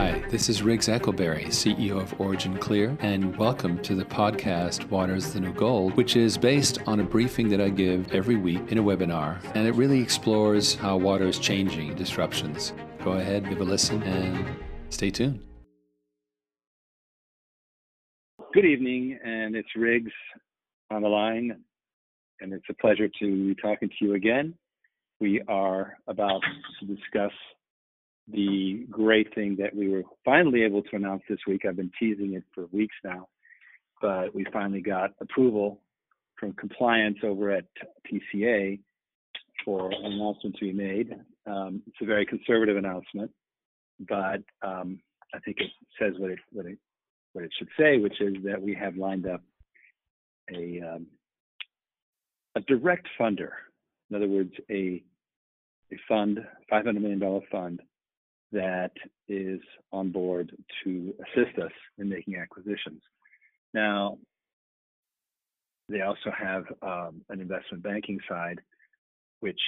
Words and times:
Hi, 0.00 0.24
this 0.30 0.48
is 0.48 0.62
Riggs 0.62 0.88
Eckelberry, 0.88 1.48
CEO 1.48 2.00
of 2.00 2.18
Origin 2.18 2.56
Clear, 2.56 2.96
and 3.00 3.36
welcome 3.36 3.82
to 3.82 3.94
the 3.94 4.06
podcast 4.06 4.88
Water's 4.88 5.34
the 5.34 5.40
New 5.40 5.52
Gold, 5.52 5.94
which 5.94 6.16
is 6.16 6.38
based 6.38 6.78
on 6.86 7.00
a 7.00 7.04
briefing 7.04 7.50
that 7.50 7.60
I 7.60 7.68
give 7.68 8.10
every 8.14 8.36
week 8.36 8.72
in 8.72 8.78
a 8.78 8.82
webinar, 8.82 9.44
and 9.54 9.68
it 9.68 9.74
really 9.74 10.00
explores 10.00 10.74
how 10.74 10.96
water 10.96 11.26
is 11.26 11.38
changing 11.38 11.96
disruptions. 11.96 12.72
Go 13.04 13.12
ahead, 13.12 13.46
give 13.46 13.60
a 13.60 13.64
listen, 13.64 14.02
and 14.04 14.42
stay 14.88 15.10
tuned. 15.10 15.42
Good 18.54 18.64
evening, 18.64 19.18
and 19.22 19.54
it's 19.54 19.76
Riggs 19.76 20.12
on 20.90 21.02
the 21.02 21.08
line, 21.08 21.62
and 22.40 22.54
it's 22.54 22.64
a 22.70 22.74
pleasure 22.74 23.10
to 23.20 23.48
be 23.48 23.54
talking 23.54 23.90
to 23.90 23.96
you 24.00 24.14
again. 24.14 24.54
We 25.20 25.42
are 25.46 25.98
about 26.06 26.40
to 26.80 26.86
discuss 26.86 27.32
the 28.28 28.86
great 28.90 29.34
thing 29.34 29.56
that 29.58 29.74
we 29.74 29.88
were 29.88 30.02
finally 30.24 30.62
able 30.62 30.82
to 30.82 30.96
announce 30.96 31.22
this 31.28 31.38
week. 31.46 31.64
I've 31.64 31.76
been 31.76 31.92
teasing 31.98 32.34
it 32.34 32.44
for 32.54 32.66
weeks 32.66 32.94
now, 33.04 33.28
but 34.00 34.34
we 34.34 34.46
finally 34.52 34.80
got 34.80 35.12
approval 35.20 35.80
from 36.38 36.52
compliance 36.54 37.18
over 37.22 37.50
at 37.50 37.64
TCA 38.10 38.80
for 39.64 39.90
an 39.92 40.04
announcement 40.04 40.56
to 40.56 40.64
be 40.64 40.72
made. 40.72 41.14
Um, 41.46 41.82
it's 41.86 41.96
a 42.00 42.06
very 42.06 42.24
conservative 42.24 42.76
announcement, 42.76 43.30
but 44.08 44.42
um, 44.62 45.00
I 45.34 45.38
think 45.40 45.58
it 45.60 45.70
says 45.98 46.14
what 46.18 46.30
it, 46.30 46.38
what 46.52 46.66
it 46.66 46.78
what 47.32 47.44
it 47.44 47.52
should 47.56 47.68
say, 47.78 47.98
which 47.98 48.20
is 48.20 48.34
that 48.44 48.60
we 48.60 48.74
have 48.74 48.96
lined 48.96 49.26
up 49.26 49.42
a 50.52 50.80
um, 50.80 51.06
a 52.56 52.60
direct 52.62 53.06
funder. 53.18 53.50
In 54.10 54.16
other 54.16 54.28
words, 54.28 54.52
a 54.70 55.02
a 55.92 55.96
fund, 56.08 56.38
$500 56.72 57.00
million 57.00 57.42
fund 57.50 57.80
that 58.52 58.92
is 59.28 59.60
on 59.92 60.10
board 60.10 60.52
to 60.84 61.14
assist 61.20 61.58
us 61.58 61.72
in 61.98 62.08
making 62.08 62.36
acquisitions. 62.36 63.02
Now, 63.72 64.18
they 65.88 66.02
also 66.02 66.30
have 66.36 66.64
um, 66.82 67.22
an 67.28 67.40
investment 67.40 67.82
banking 67.82 68.18
side, 68.28 68.60
which 69.40 69.60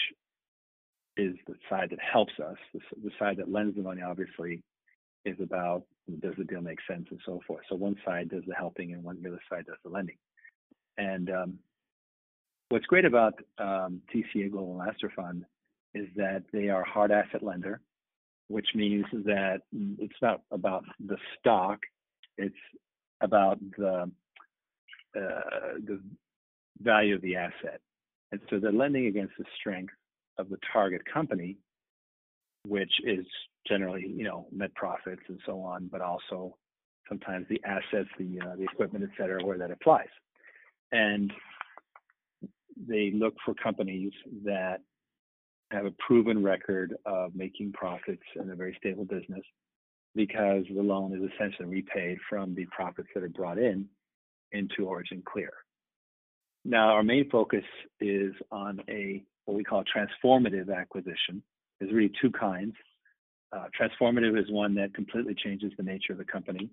is 1.17 1.35
the 1.47 1.55
side 1.69 1.91
that 1.91 1.99
helps 2.01 2.33
us. 2.43 2.57
The, 2.73 2.81
the, 3.03 3.11
side 3.19 3.37
that 3.39 3.51
lends 3.51 3.77
the 3.77 3.83
money, 3.83 4.03
obviously, 4.03 4.63
is 5.25 5.37
about 5.41 5.83
does 6.21 6.35
the 6.37 6.45
deal 6.45 6.61
make 6.61 6.79
sense 6.89 7.07
and 7.11 7.21
so 7.25 7.41
forth. 7.47 7.63
So 7.69 7.77
one 7.77 7.97
side 8.05 8.31
does 8.31 8.43
the 8.47 8.55
helping, 8.55 8.93
and 8.93 9.05
one 9.05 9.23
the 9.23 9.29
other 9.29 9.43
side 9.51 9.67
does 9.67 9.77
the 9.85 9.91
lending. 9.91 10.17
And 10.99 11.31
um, 11.31 11.59
what's 12.71 12.87
great 12.87 13.05
about 13.05 13.35
um, 13.59 14.01
TCA 14.15 14.51
Global 14.51 14.75
Master 14.75 15.13
Fund 15.15 15.45
is 15.95 16.09
that 16.17 16.43
they 16.53 16.69
are 16.69 16.83
a 16.83 16.89
hard 16.89 17.13
asset 17.13 17.43
lender 17.43 17.81
which 18.49 18.69
means 18.75 19.07
that 19.25 19.61
it's 19.73 20.21
not 20.21 20.43
about 20.51 20.85
the 21.07 21.17
stock, 21.39 21.79
it's 22.37 22.55
about 23.21 23.59
the 23.79 24.11
uh, 25.17 25.75
the 25.87 26.01
value 26.81 27.15
of 27.15 27.23
the 27.23 27.37
asset. 27.37 27.81
And 28.31 28.41
so 28.49 28.59
they're 28.59 28.73
lending 28.73 29.07
against 29.07 29.35
the 29.39 29.45
strength 29.59 29.93
of 30.39 30.49
the 30.49 30.59
target 30.73 31.03
company, 31.13 31.59
which 32.67 32.93
is 33.05 33.27
generally, 33.69 34.07
you 34.07 34.25
know, 34.25 34.47
net 34.51 34.75
profits 34.75 35.23
and 35.29 35.39
so 35.45 35.61
on, 35.61 35.89
but 35.93 36.01
also 36.01 36.57
sometimes 37.09 37.47
the 37.49 37.61
assets, 37.65 38.09
the 38.19 38.41
uh, 38.41 38.57
the 38.57 38.65
equipment, 38.65 39.05
et 39.05 39.11
cetera, 39.19 39.45
where 39.45 39.59
that 39.59 39.71
applies. 39.71 40.09
And 40.93 41.33
they 42.89 43.13
look 43.15 43.35
for 43.45 43.55
companies 43.55 44.13
that 44.45 44.81
have 45.73 45.87
a 45.87 45.95
proven 46.07 46.43
record 46.43 46.95
of 47.07 47.35
making 47.35 47.73
profits 47.73 48.23
and 48.37 48.51
a 48.51 48.55
very 48.55 48.77
stable 48.79 49.05
business 49.05 49.43
because 50.15 50.65
the 50.75 50.83
loan 50.83 51.13
is 51.15 51.31
essentially 51.33 51.69
repaid 51.69 52.19
from 52.29 52.55
the 52.55 52.67
profits 52.67 53.09
that 53.15 53.23
are 53.23 53.29
brought 53.29 53.59
in 53.59 53.87
into 54.53 54.87
Origin 54.87 55.23
Clear. 55.25 55.51
Now, 56.65 56.91
our 56.91 57.03
main 57.03 57.29
focus 57.31 57.65
is 58.01 58.33
on 58.51 58.81
a 58.89 59.23
what 59.47 59.57
we 59.57 59.65
call 59.65 59.81
a 59.81 59.99
transformative 59.99 60.75
acquisition. 60.75 61.43
There's 61.81 61.93
really 61.93 62.13
two 62.21 62.31
kinds. 62.31 62.75
Uh, 63.53 63.67
transformative 63.79 64.39
is 64.39 64.51
one 64.51 64.75
that 64.77 64.95
completely 64.95 65.35
changes 65.35 65.73
the 65.77 65.83
nature 65.83 66.13
of 66.13 66.19
the 66.19 66.25
company. 66.25 66.71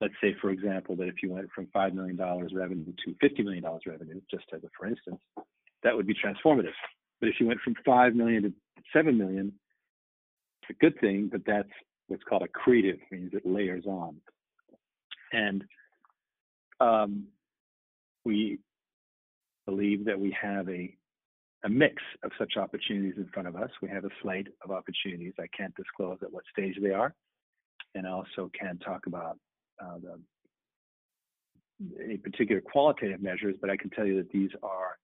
Let's 0.00 0.14
say, 0.22 0.34
for 0.40 0.50
example, 0.50 0.96
that 0.96 1.08
if 1.08 1.22
you 1.22 1.30
went 1.30 1.48
from 1.54 1.66
$5 1.74 1.94
million 1.94 2.16
revenue 2.16 2.92
to 3.04 3.28
$50 3.28 3.44
million 3.44 3.64
revenue, 3.86 4.20
just 4.30 4.44
as 4.54 4.62
a 4.64 4.68
for 4.78 4.86
instance, 4.86 5.20
that 5.82 5.96
would 5.96 6.06
be 6.06 6.14
transformative. 6.14 6.72
But 7.20 7.28
if 7.28 7.36
you 7.38 7.46
went 7.46 7.60
from 7.60 7.74
five 7.84 8.14
million 8.14 8.42
to 8.44 8.52
seven 8.92 9.18
million, 9.18 9.52
it's 10.62 10.70
a 10.70 10.80
good 10.80 10.98
thing, 11.00 11.28
but 11.30 11.42
that's 11.46 11.68
what's 12.08 12.24
called 12.24 12.42
accretive, 12.42 12.98
means 13.10 13.32
it 13.34 13.42
layers 13.44 13.84
on. 13.86 14.16
And 15.32 15.64
um, 16.80 17.26
we 18.24 18.58
believe 19.66 20.04
that 20.06 20.18
we 20.18 20.36
have 20.40 20.68
a 20.68 20.94
a 21.62 21.68
mix 21.68 22.02
of 22.24 22.32
such 22.38 22.56
opportunities 22.56 23.18
in 23.18 23.26
front 23.34 23.46
of 23.46 23.54
us. 23.54 23.68
We 23.82 23.90
have 23.90 24.06
a 24.06 24.10
slate 24.22 24.48
of 24.64 24.70
opportunities. 24.70 25.34
I 25.38 25.46
can't 25.54 25.74
disclose 25.76 26.16
at 26.22 26.32
what 26.32 26.44
stage 26.50 26.76
they 26.80 26.90
are, 26.90 27.14
and 27.94 28.06
I 28.06 28.10
also 28.10 28.50
can't 28.58 28.80
talk 28.80 29.06
about 29.06 29.38
uh, 29.78 29.98
the, 30.02 30.18
any 32.02 32.16
particular 32.16 32.62
qualitative 32.62 33.22
measures, 33.22 33.56
but 33.60 33.68
I 33.68 33.76
can 33.76 33.90
tell 33.90 34.06
you 34.06 34.16
that 34.16 34.30
these 34.30 34.50
are 34.62 34.96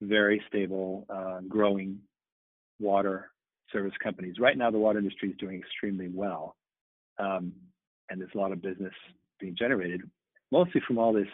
very 0.00 0.42
stable, 0.48 1.06
uh, 1.08 1.40
growing 1.48 1.98
water 2.80 3.30
service 3.72 3.94
companies. 4.02 4.36
Right 4.38 4.56
now, 4.56 4.70
the 4.70 4.78
water 4.78 4.98
industry 4.98 5.30
is 5.30 5.36
doing 5.38 5.58
extremely 5.58 6.08
well, 6.12 6.56
um, 7.18 7.52
and 8.10 8.20
there's 8.20 8.30
a 8.34 8.38
lot 8.38 8.52
of 8.52 8.62
business 8.62 8.92
being 9.40 9.56
generated, 9.56 10.02
mostly 10.50 10.80
from 10.86 10.98
all 10.98 11.12
this 11.12 11.28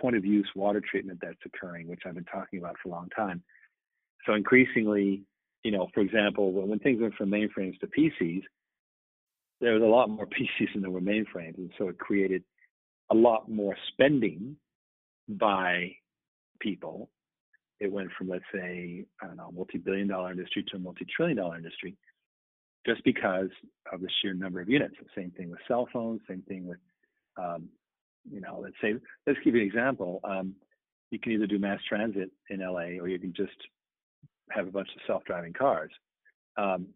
point 0.00 0.16
of 0.16 0.24
use 0.24 0.48
water 0.54 0.80
treatment 0.88 1.18
that's 1.22 1.38
occurring, 1.44 1.88
which 1.88 2.02
I've 2.06 2.14
been 2.14 2.24
talking 2.24 2.58
about 2.58 2.76
for 2.82 2.88
a 2.88 2.92
long 2.92 3.08
time. 3.16 3.42
So 4.26 4.34
increasingly, 4.34 5.22
you 5.62 5.70
know, 5.70 5.88
for 5.94 6.00
example, 6.00 6.52
when 6.52 6.78
things 6.78 7.00
went 7.00 7.14
from 7.14 7.30
mainframes 7.30 7.78
to 7.80 7.86
PCs, 7.86 8.42
there 9.60 9.72
was 9.74 9.82
a 9.82 9.86
lot 9.86 10.10
more 10.10 10.26
PCs 10.60 10.72
than 10.72 10.82
there 10.82 10.90
were 10.90 11.00
mainframes, 11.00 11.58
and 11.58 11.70
so 11.78 11.88
it 11.88 11.98
created 11.98 12.42
a 13.10 13.14
lot 13.14 13.48
more 13.48 13.76
spending 13.92 14.56
by 15.28 15.92
people 16.60 17.10
it 17.80 17.92
went 17.92 18.10
from 18.16 18.28
let's 18.28 18.44
say 18.52 19.04
I 19.22 19.26
don't 19.26 19.36
know 19.36 19.50
multi-billion 19.54 20.08
dollar 20.08 20.30
industry 20.30 20.64
to 20.68 20.76
a 20.76 20.80
multi-trillion 20.80 21.36
dollar 21.36 21.56
industry 21.56 21.96
just 22.86 23.02
because 23.04 23.50
of 23.92 24.00
the 24.00 24.08
sheer 24.20 24.32
number 24.32 24.60
of 24.60 24.68
units. 24.68 24.94
Same 25.14 25.32
thing 25.32 25.50
with 25.50 25.58
cell 25.66 25.88
phones. 25.92 26.20
Same 26.28 26.42
thing 26.42 26.66
with 26.66 26.78
um, 27.36 27.68
you 28.30 28.40
know 28.40 28.60
let's 28.62 28.76
say 28.80 28.94
let's 29.26 29.38
give 29.44 29.54
you 29.54 29.62
an 29.62 29.66
example. 29.66 30.20
Um, 30.24 30.54
you 31.10 31.18
can 31.18 31.32
either 31.32 31.46
do 31.46 31.58
mass 31.58 31.80
transit 31.88 32.30
in 32.50 32.60
LA 32.60 32.98
or 33.00 33.08
you 33.08 33.18
can 33.18 33.32
just 33.32 33.56
have 34.50 34.66
a 34.66 34.70
bunch 34.70 34.88
of 34.94 35.02
self-driving 35.06 35.52
cars. 35.52 35.90
Um, 36.56 36.88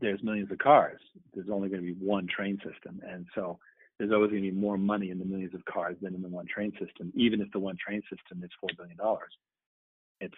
there's 0.00 0.22
millions 0.22 0.50
of 0.50 0.58
cars. 0.58 1.00
There's 1.34 1.48
only 1.50 1.68
going 1.68 1.80
to 1.80 1.86
be 1.86 2.04
one 2.04 2.26
train 2.26 2.58
system, 2.58 3.00
and 3.06 3.26
so 3.34 3.58
there's 3.98 4.10
always 4.12 4.30
going 4.30 4.42
to 4.42 4.50
be 4.50 4.56
more 4.56 4.76
money 4.76 5.10
in 5.10 5.18
the 5.18 5.24
millions 5.24 5.54
of 5.54 5.64
cars 5.66 5.96
than 6.02 6.14
in 6.14 6.22
the 6.22 6.28
one 6.28 6.46
train 6.46 6.72
system, 6.84 7.12
even 7.14 7.40
if 7.40 7.48
the 7.52 7.58
one 7.58 7.76
train 7.76 8.02
system 8.10 8.42
is 8.42 8.50
four 8.60 8.70
billion 8.76 8.96
dollars. 8.96 9.30
It's 10.20 10.34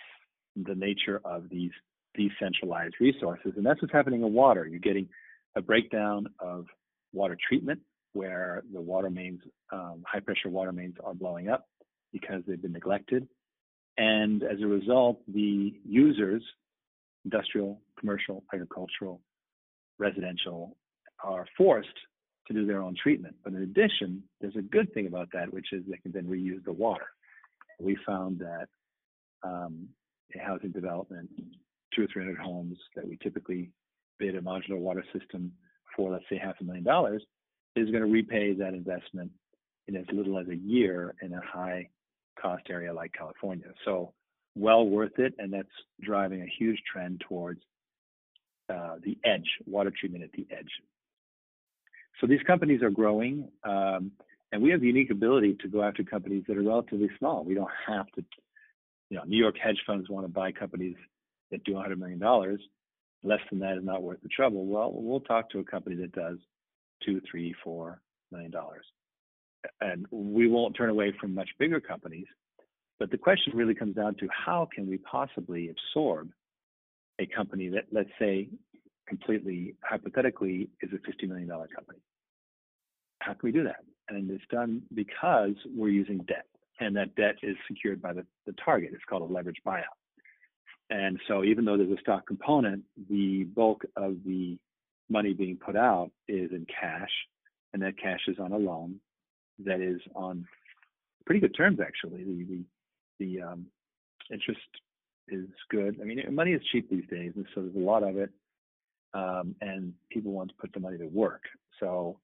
the 0.56 0.74
nature 0.74 1.20
of 1.24 1.48
these 1.50 1.72
decentralized 2.14 2.94
resources. 3.00 3.52
And 3.56 3.64
that's 3.64 3.80
what's 3.82 3.92
happening 3.92 4.22
in 4.22 4.32
water. 4.32 4.66
You're 4.66 4.80
getting 4.80 5.08
a 5.54 5.62
breakdown 5.62 6.26
of 6.40 6.66
water 7.12 7.36
treatment 7.48 7.80
where 8.12 8.62
the 8.72 8.80
water 8.80 9.10
mains, 9.10 9.40
um, 9.72 10.02
high 10.06 10.20
pressure 10.20 10.48
water 10.48 10.72
mains 10.72 10.94
are 11.04 11.14
blowing 11.14 11.48
up 11.48 11.66
because 12.12 12.42
they've 12.46 12.60
been 12.60 12.72
neglected. 12.72 13.28
And 13.98 14.42
as 14.42 14.60
a 14.62 14.66
result, 14.66 15.20
the 15.28 15.74
users, 15.84 16.42
industrial, 17.24 17.80
commercial, 17.98 18.44
agricultural, 18.52 19.20
residential, 19.98 20.76
are 21.22 21.46
forced 21.56 21.88
to 22.46 22.54
do 22.54 22.66
their 22.66 22.82
own 22.82 22.94
treatment. 23.02 23.34
But 23.42 23.54
in 23.54 23.62
addition, 23.62 24.22
there's 24.40 24.56
a 24.56 24.62
good 24.62 24.92
thing 24.94 25.06
about 25.06 25.28
that, 25.32 25.52
which 25.52 25.72
is 25.72 25.82
they 25.88 25.96
can 25.96 26.12
then 26.12 26.26
reuse 26.26 26.64
the 26.64 26.72
water. 26.72 27.06
We 27.80 27.96
found 28.06 28.38
that 28.38 28.68
um, 29.46 29.72
housing 30.48 30.72
development, 30.80 31.28
two 31.92 32.02
or 32.04 32.08
three 32.12 32.22
hundred 32.24 32.40
homes 32.48 32.76
that 32.94 33.06
we 33.08 33.14
typically 33.22 33.62
bid 34.18 34.34
a 34.36 34.40
modular 34.40 34.78
water 34.88 35.04
system 35.16 35.42
for, 35.94 36.04
let's 36.12 36.28
say 36.30 36.38
half 36.46 36.56
a 36.60 36.64
million 36.64 36.84
dollars, 36.84 37.22
is 37.74 37.90
going 37.90 38.04
to 38.06 38.12
repay 38.20 38.46
that 38.54 38.74
investment 38.74 39.30
in 39.88 39.96
as 39.96 40.06
little 40.12 40.38
as 40.38 40.48
a 40.48 40.56
year 40.56 41.14
in 41.22 41.32
a 41.32 41.40
high 41.58 41.88
cost 42.40 42.64
area 42.76 42.92
like 43.00 43.12
California. 43.12 43.70
So 43.84 44.12
well 44.54 44.84
worth 44.86 45.18
it, 45.18 45.32
and 45.38 45.52
that's 45.52 45.76
driving 46.02 46.42
a 46.42 46.52
huge 46.58 46.80
trend 46.90 47.22
towards 47.28 47.60
uh, 48.74 48.96
the 49.04 49.16
edge, 49.24 49.48
water 49.66 49.92
treatment 49.98 50.24
at 50.24 50.32
the 50.32 50.46
edge. 50.50 50.70
So 52.20 52.26
these 52.26 52.40
companies 52.46 52.82
are 52.82 52.90
growing, 52.90 53.48
um, 53.64 54.10
and 54.50 54.62
we 54.62 54.70
have 54.70 54.80
the 54.80 54.86
unique 54.86 55.10
ability 55.10 55.56
to 55.60 55.68
go 55.68 55.82
after 55.82 56.02
companies 56.02 56.44
that 56.48 56.56
are 56.56 56.62
relatively 56.62 57.10
small. 57.18 57.44
We 57.44 57.54
don't 57.54 57.76
have 57.86 58.06
to 58.16 58.24
you 59.10 59.16
know, 59.16 59.24
New 59.24 59.38
York 59.38 59.56
hedge 59.62 59.80
funds 59.86 60.08
want 60.08 60.26
to 60.26 60.32
buy 60.32 60.52
companies 60.52 60.96
that 61.50 61.64
do 61.64 61.72
$100 61.72 61.98
million. 61.98 62.20
Less 63.22 63.40
than 63.50 63.60
that 63.60 63.76
is 63.76 63.84
not 63.84 64.02
worth 64.02 64.20
the 64.22 64.28
trouble. 64.28 64.66
Well, 64.66 64.92
we'll 64.94 65.20
talk 65.20 65.50
to 65.50 65.58
a 65.58 65.64
company 65.64 65.96
that 65.96 66.12
does 66.12 66.38
two, 67.04 67.20
three, 67.30 67.54
four 67.64 68.00
million 68.30 68.50
dollars. 68.50 68.84
And 69.80 70.06
we 70.10 70.48
won't 70.48 70.76
turn 70.76 70.90
away 70.90 71.12
from 71.20 71.34
much 71.34 71.48
bigger 71.58 71.80
companies, 71.80 72.26
but 72.98 73.10
the 73.10 73.18
question 73.18 73.52
really 73.56 73.74
comes 73.74 73.96
down 73.96 74.14
to 74.16 74.28
how 74.30 74.68
can 74.72 74.88
we 74.88 74.98
possibly 74.98 75.70
absorb 75.70 76.30
a 77.18 77.26
company 77.26 77.68
that, 77.70 77.84
let's 77.90 78.10
say, 78.18 78.48
completely 79.08 79.74
hypothetically 79.82 80.68
is 80.82 80.90
a 80.92 81.24
$50 81.24 81.28
million 81.28 81.48
company? 81.48 81.98
How 83.20 83.32
can 83.32 83.40
we 83.42 83.52
do 83.52 83.64
that? 83.64 83.84
And 84.08 84.30
it's 84.30 84.44
done 84.50 84.82
because 84.94 85.54
we're 85.74 85.88
using 85.88 86.18
debt, 86.18 86.46
and 86.80 86.96
that 86.96 87.14
debt 87.14 87.36
is 87.42 87.56
secured 87.68 88.02
by 88.02 88.12
the, 88.12 88.26
the 88.46 88.54
target. 88.64 88.90
It's 88.92 89.04
called 89.08 89.28
a 89.28 89.32
leverage 89.32 89.60
buyout. 89.66 89.82
And 90.90 91.18
so, 91.26 91.42
even 91.42 91.64
though 91.64 91.76
there's 91.76 91.90
a 91.90 92.00
stock 92.00 92.26
component, 92.26 92.84
the 93.10 93.44
bulk 93.44 93.84
of 93.96 94.18
the 94.24 94.56
money 95.08 95.32
being 95.32 95.56
put 95.56 95.76
out 95.76 96.10
is 96.28 96.50
in 96.52 96.66
cash, 96.66 97.10
and 97.72 97.82
that 97.82 97.98
cash 97.98 98.20
is 98.28 98.36
on 98.38 98.52
a 98.52 98.56
loan 98.56 99.00
that 99.64 99.80
is 99.80 100.00
on 100.14 100.46
pretty 101.24 101.40
good 101.40 101.56
terms, 101.56 101.78
actually. 101.80 102.24
The, 102.24 102.44
the, 102.44 102.64
the 103.18 103.42
um, 103.42 103.66
interest 104.30 104.60
is 105.28 105.46
good. 105.70 105.98
I 106.00 106.04
mean, 106.04 106.22
money 106.32 106.52
is 106.52 106.62
cheap 106.70 106.88
these 106.88 107.06
days, 107.10 107.32
and 107.34 107.46
so 107.54 107.62
there's 107.62 107.76
a 107.76 107.78
lot 107.78 108.02
of 108.02 108.16
it, 108.16 108.30
um, 109.14 109.56
and 109.60 109.92
people 110.10 110.32
want 110.32 110.50
to 110.50 110.56
put 110.60 110.72
the 110.72 110.80
money 110.80 110.98
to 110.98 111.06
work. 111.06 111.42
So, 111.80 112.18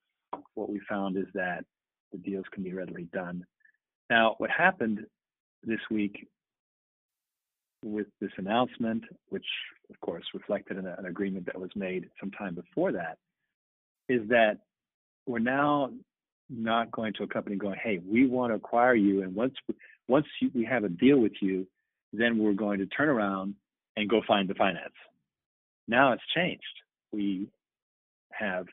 what 0.54 0.70
we 0.70 0.80
found 0.88 1.16
is 1.16 1.26
that 1.34 1.64
the 2.12 2.18
deals 2.18 2.44
can 2.52 2.62
be 2.62 2.72
readily 2.72 3.08
done. 3.12 3.44
Now, 4.12 4.34
what 4.36 4.50
happened 4.50 5.06
this 5.64 5.80
week 5.90 6.28
with 7.82 8.08
this 8.20 8.30
announcement, 8.36 9.04
which 9.30 9.46
of 9.88 9.98
course 10.00 10.22
reflected 10.34 10.76
in 10.76 10.86
an 10.86 11.06
agreement 11.06 11.46
that 11.46 11.58
was 11.58 11.70
made 11.74 12.10
some 12.20 12.30
time 12.30 12.54
before 12.54 12.92
that, 12.92 13.16
is 14.10 14.28
that 14.28 14.58
we're 15.26 15.38
now 15.38 15.92
not 16.50 16.90
going 16.90 17.14
to 17.14 17.22
a 17.22 17.26
company 17.26 17.56
going, 17.56 17.78
"Hey, 17.82 18.02
we 18.06 18.26
want 18.26 18.50
to 18.50 18.56
acquire 18.56 18.94
you, 18.94 19.22
and 19.22 19.34
once 19.34 19.54
once 20.08 20.26
you, 20.42 20.50
we 20.54 20.66
have 20.66 20.84
a 20.84 20.90
deal 20.90 21.16
with 21.16 21.40
you, 21.40 21.66
then 22.12 22.36
we're 22.36 22.52
going 22.52 22.80
to 22.80 22.86
turn 22.86 23.08
around 23.08 23.54
and 23.96 24.10
go 24.10 24.20
find 24.28 24.46
the 24.46 24.54
finance." 24.54 24.98
Now 25.88 26.12
it's 26.12 26.26
changed. 26.34 26.76
We 27.12 27.48
have 28.30 28.66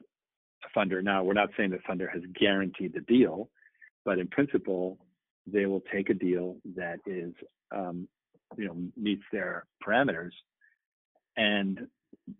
a 0.65 0.77
funder. 0.77 1.01
Now 1.01 1.23
we're 1.23 1.41
not 1.41 1.51
saying 1.55 1.69
the 1.69 1.77
funder 1.77 2.11
has 2.11 2.23
guaranteed 2.37 2.91
the 2.91 2.99
deal, 3.15 3.49
but 4.03 4.19
in 4.19 4.27
principle, 4.27 4.97
they 5.51 5.65
will 5.65 5.83
take 5.93 6.09
a 6.09 6.13
deal 6.13 6.57
that 6.75 6.99
is 7.05 7.33
um, 7.71 8.07
you 8.57 8.65
know 8.65 8.75
meets 8.97 9.23
their 9.31 9.65
parameters, 9.85 10.31
and 11.37 11.87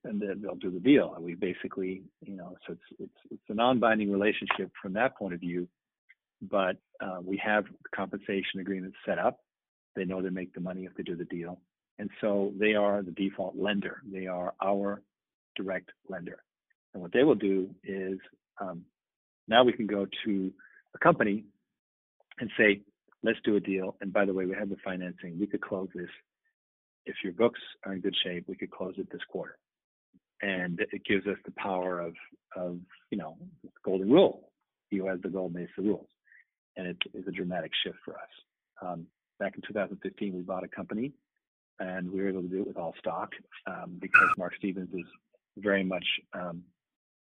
and 0.04 0.22
then 0.22 0.42
they'll 0.42 0.56
do 0.56 0.72
the 0.72 0.80
deal. 0.80 1.14
And 1.16 1.24
we 1.24 1.36
basically, 1.36 2.04
you 2.22 2.36
know, 2.36 2.56
so 2.66 2.74
it's 2.74 3.00
it's 3.00 3.32
it's 3.32 3.50
a 3.50 3.54
non-binding 3.54 4.12
relationship 4.12 4.72
from 4.82 4.94
that 4.94 5.18
point 5.18 5.34
of 5.34 5.40
view, 5.40 5.68
but 6.42 6.78
uh, 7.02 7.20
we 7.24 7.42
have 7.44 7.66
compensation 7.96 8.60
agreements 8.60 8.98
set 9.06 9.20
up. 9.20 9.40
They 9.96 10.06
know 10.06 10.22
they 10.22 10.30
make 10.30 10.54
the 10.54 10.62
money 10.62 10.86
if 10.86 10.94
they 10.96 11.04
do 11.04 11.16
the 11.16 11.26
deal, 11.26 11.60
and 11.98 12.10
so 12.22 12.54
they 12.60 12.74
are 12.74 13.02
the 13.02 13.12
default 13.12 13.56
lender. 13.56 14.02
They 14.12 14.28
are 14.28 14.54
our 14.64 15.02
direct 15.56 15.92
lender, 16.08 16.44
and 16.94 17.02
what 17.02 17.12
they 17.12 17.24
will 17.24 17.36
do 17.36 17.70
is 17.84 18.20
um, 18.60 18.84
now 19.48 19.64
we 19.64 19.74
can 19.74 19.88
go 19.88 20.06
to 20.26 20.52
a 20.96 21.00
company 21.00 21.44
and 22.40 22.50
say, 22.58 22.82
let's 23.24 23.40
do 23.44 23.56
a 23.56 23.60
deal. 23.60 23.96
And 24.02 24.12
by 24.14 24.26
the 24.26 24.34
way, 24.34 24.46
we 24.46 24.56
have 24.56 24.70
the 24.70 24.78
financing. 24.84 25.40
We 25.40 25.48
could 25.48 25.62
close 25.62 25.90
this. 25.94 26.10
If 27.06 27.16
your 27.24 27.34
books 27.34 27.60
are 27.86 27.94
in 27.94 28.02
good 28.02 28.16
shape, 28.24 28.46
we 28.48 28.56
could 28.56 28.72
close 28.72 28.96
it 28.98 29.08
this 29.12 29.22
quarter. 29.30 29.58
And 30.42 30.80
it 30.80 31.04
gives 31.06 31.28
us 31.28 31.38
the 31.46 31.52
power 31.58 32.00
of, 32.00 32.14
of 32.56 32.78
you 33.10 33.18
know, 33.18 33.38
golden 33.84 34.10
rule. 34.10 34.52
You 34.90 35.06
has 35.08 35.20
the 35.22 35.30
gold 35.30 35.54
makes 35.54 35.72
the 35.78 35.84
rules. 35.84 36.08
And 36.78 36.88
it 36.88 36.98
is 37.14 37.28
a 37.28 37.32
dramatic 37.32 37.72
shift 37.84 37.98
for 38.06 38.14
us. 38.14 38.30
Um, 38.82 39.08
back 39.40 39.56
in 39.56 39.62
2015, 39.68 40.34
we 40.34 40.42
bought 40.42 40.64
a 40.64 40.68
company 40.68 41.12
and 41.80 42.10
we 42.10 42.22
were 42.22 42.30
able 42.30 42.42
to 42.42 42.48
do 42.48 42.62
it 42.62 42.68
with 42.68 42.78
all 42.78 42.94
stock 43.00 43.32
um, 43.68 43.98
because 44.00 44.30
Mark 44.38 44.54
Stevens 44.58 44.90
is 44.94 45.06
very 45.58 45.84
much, 45.84 46.06
um, 46.34 46.64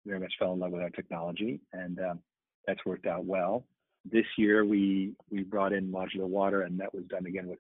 very 0.07 0.21
much 0.21 0.33
fell 0.39 0.53
in 0.53 0.61
love 0.61 0.73
with 0.73 0.83
our 0.83 0.91
technology. 0.91 1.61
And 1.73 1.99
um, 1.99 2.21
that's 2.67 2.85
worked 2.85 3.07
out 3.07 3.25
well. 3.25 3.65
This 4.05 4.27
year 4.37 4.65
we 4.65 5.13
we 5.31 5.43
brought 5.43 5.73
in 5.73 5.91
modular 5.91 6.29
water, 6.29 6.63
and 6.63 6.79
that 6.81 6.95
was 6.95 7.05
done 7.05 7.27
again 7.27 7.47
with 7.47 7.59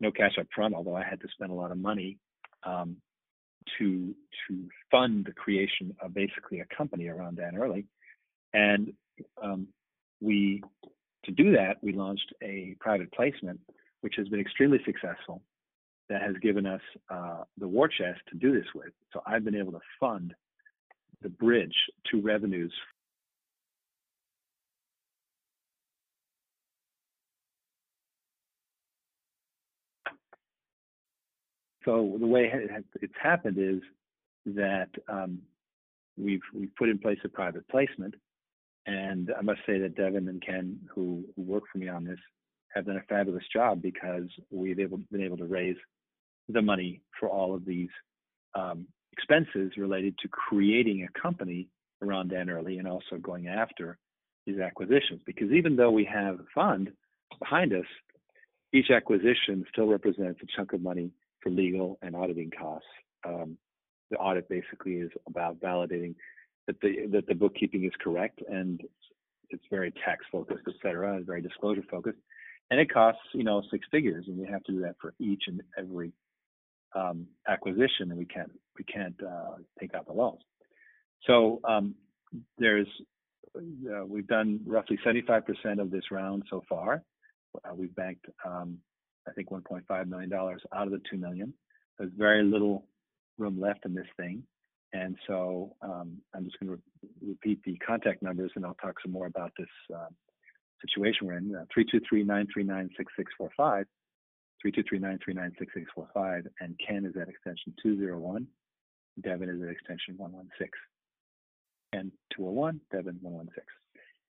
no 0.00 0.10
cash 0.10 0.38
up 0.38 0.46
front, 0.54 0.74
although 0.74 0.96
I 0.96 1.04
had 1.04 1.20
to 1.20 1.28
spend 1.32 1.50
a 1.50 1.54
lot 1.54 1.72
of 1.72 1.78
money 1.78 2.18
um, 2.64 2.96
to 3.78 4.14
to 4.48 4.68
fund 4.90 5.24
the 5.24 5.32
creation 5.32 5.94
of 6.02 6.14
basically 6.14 6.60
a 6.60 6.76
company 6.76 7.08
around 7.08 7.36
Dan 7.36 7.56
Early. 7.56 7.86
And 8.52 8.92
um, 9.42 9.68
we 10.20 10.62
to 11.24 11.32
do 11.32 11.52
that, 11.52 11.76
we 11.82 11.92
launched 11.92 12.32
a 12.42 12.76
private 12.80 13.12
placement, 13.12 13.60
which 14.00 14.14
has 14.16 14.28
been 14.28 14.40
extremely 14.40 14.80
successful. 14.84 15.42
That 16.08 16.22
has 16.22 16.34
given 16.42 16.66
us 16.66 16.80
uh, 17.08 17.44
the 17.56 17.68
war 17.68 17.86
chest 17.86 18.18
to 18.30 18.36
do 18.36 18.52
this 18.52 18.66
with. 18.74 18.92
So 19.12 19.22
I've 19.24 19.44
been 19.44 19.54
able 19.54 19.70
to 19.70 19.80
fund 20.00 20.34
the 21.22 21.28
bridge 21.28 21.76
to 22.10 22.20
revenues 22.20 22.74
So 31.84 32.16
the 32.20 32.26
way 32.26 32.52
it's 33.00 33.14
happened 33.20 33.56
is 33.58 33.80
that 34.54 34.88
um, 35.08 35.40
we've 36.16 36.40
we've 36.54 36.74
put 36.76 36.88
in 36.88 36.98
place 36.98 37.18
a 37.24 37.28
private 37.28 37.66
placement, 37.68 38.14
and 38.86 39.32
I 39.36 39.42
must 39.42 39.60
say 39.66 39.78
that 39.78 39.96
Devin 39.96 40.28
and 40.28 40.44
Ken, 40.44 40.78
who, 40.94 41.24
who 41.36 41.42
work 41.42 41.64
for 41.72 41.78
me 41.78 41.88
on 41.88 42.04
this, 42.04 42.18
have 42.74 42.86
done 42.86 42.96
a 42.96 43.02
fabulous 43.08 43.44
job 43.52 43.82
because 43.82 44.28
we've 44.50 44.78
able, 44.78 45.00
been 45.10 45.22
able 45.22 45.36
to 45.38 45.46
raise 45.46 45.76
the 46.48 46.62
money 46.62 47.02
for 47.18 47.28
all 47.28 47.54
of 47.54 47.64
these 47.64 47.88
um, 48.54 48.86
expenses 49.12 49.72
related 49.76 50.16
to 50.18 50.28
creating 50.28 51.06
a 51.06 51.20
company 51.20 51.68
around 52.02 52.30
Dan 52.30 52.48
Early 52.48 52.78
and 52.78 52.88
also 52.88 53.16
going 53.20 53.48
after 53.48 53.98
these 54.46 54.58
acquisitions. 54.58 55.20
Because 55.26 55.50
even 55.50 55.76
though 55.76 55.90
we 55.90 56.04
have 56.04 56.36
a 56.36 56.44
fund 56.54 56.90
behind 57.38 57.72
us, 57.72 57.86
each 58.72 58.90
acquisition 58.90 59.64
still 59.72 59.86
represents 59.86 60.40
a 60.42 60.46
chunk 60.56 60.72
of 60.72 60.80
money 60.80 61.10
for 61.42 61.50
legal 61.50 61.98
and 62.02 62.14
auditing 62.14 62.50
costs. 62.50 62.88
Um, 63.24 63.56
the 64.10 64.16
audit 64.16 64.48
basically 64.48 64.94
is 64.94 65.10
about 65.28 65.60
validating 65.60 66.14
that 66.66 66.80
the 66.80 67.06
that 67.12 67.26
the 67.26 67.34
bookkeeping 67.34 67.84
is 67.84 67.92
correct 68.02 68.40
and 68.48 68.80
it's 69.50 69.64
very 69.70 69.92
tax 70.04 70.24
focused, 70.30 70.62
et 70.66 70.74
cetera, 70.82 71.16
and 71.16 71.26
very 71.26 71.42
disclosure 71.42 71.82
focused. 71.90 72.18
And 72.70 72.78
it 72.78 72.92
costs, 72.92 73.20
you 73.34 73.42
know, 73.42 73.62
six 73.70 73.86
figures, 73.90 74.24
and 74.28 74.38
we 74.38 74.46
have 74.46 74.62
to 74.64 74.72
do 74.72 74.80
that 74.82 74.94
for 75.00 75.12
each 75.18 75.44
and 75.48 75.60
every 75.76 76.12
um, 76.94 77.26
acquisition, 77.48 78.10
and 78.10 78.16
we 78.16 78.26
can't 78.26 78.52
we 78.78 78.84
can't 78.84 79.20
uh, 79.22 79.56
take 79.78 79.94
out 79.94 80.06
the 80.06 80.12
loans. 80.12 80.40
So 81.26 81.60
um, 81.64 81.94
there's 82.58 82.86
uh, 83.56 84.04
we've 84.06 84.28
done 84.28 84.60
roughly 84.64 84.98
75% 85.04 85.80
of 85.80 85.90
this 85.90 86.04
round 86.10 86.44
so 86.48 86.62
far. 86.68 87.02
Uh, 87.64 87.74
we've 87.74 87.94
banked 87.96 88.26
um, 88.46 88.78
I 89.28 89.32
think 89.32 89.50
1.5 89.50 90.08
million 90.08 90.30
dollars 90.30 90.62
out 90.74 90.86
of 90.86 90.92
the 90.92 91.00
2 91.10 91.16
million. 91.16 91.52
There's 91.98 92.12
very 92.16 92.42
little 92.42 92.86
room 93.38 93.60
left 93.60 93.84
in 93.84 93.94
this 93.94 94.06
thing, 94.16 94.42
and 94.92 95.16
so 95.26 95.76
um, 95.82 96.18
I'm 96.34 96.44
just 96.44 96.58
going 96.58 96.76
to 96.76 96.82
re- 97.02 97.30
repeat 97.30 97.62
the 97.64 97.76
contact 97.76 98.22
numbers, 98.22 98.52
and 98.56 98.64
I'll 98.64 98.74
talk 98.74 98.94
some 99.02 99.12
more 99.12 99.26
about 99.26 99.52
this 99.58 99.68
uh, 99.94 100.08
situation 100.80 101.26
we're 101.26 101.38
in. 101.38 101.54
Uh, 101.54 101.64
323-939-6645, 101.76 103.84
323-939-6645, 104.64 106.46
and 106.60 106.80
Ken 106.86 107.04
is 107.04 107.14
at 107.20 107.28
extension 107.28 107.74
201. 107.82 108.46
Devin 109.22 109.48
is 109.48 109.62
at 109.62 109.68
extension 109.68 110.14
116. 110.16 110.70
And 111.92 112.12
201, 112.36 112.80
Devin 112.92 113.18
116. 113.20 113.64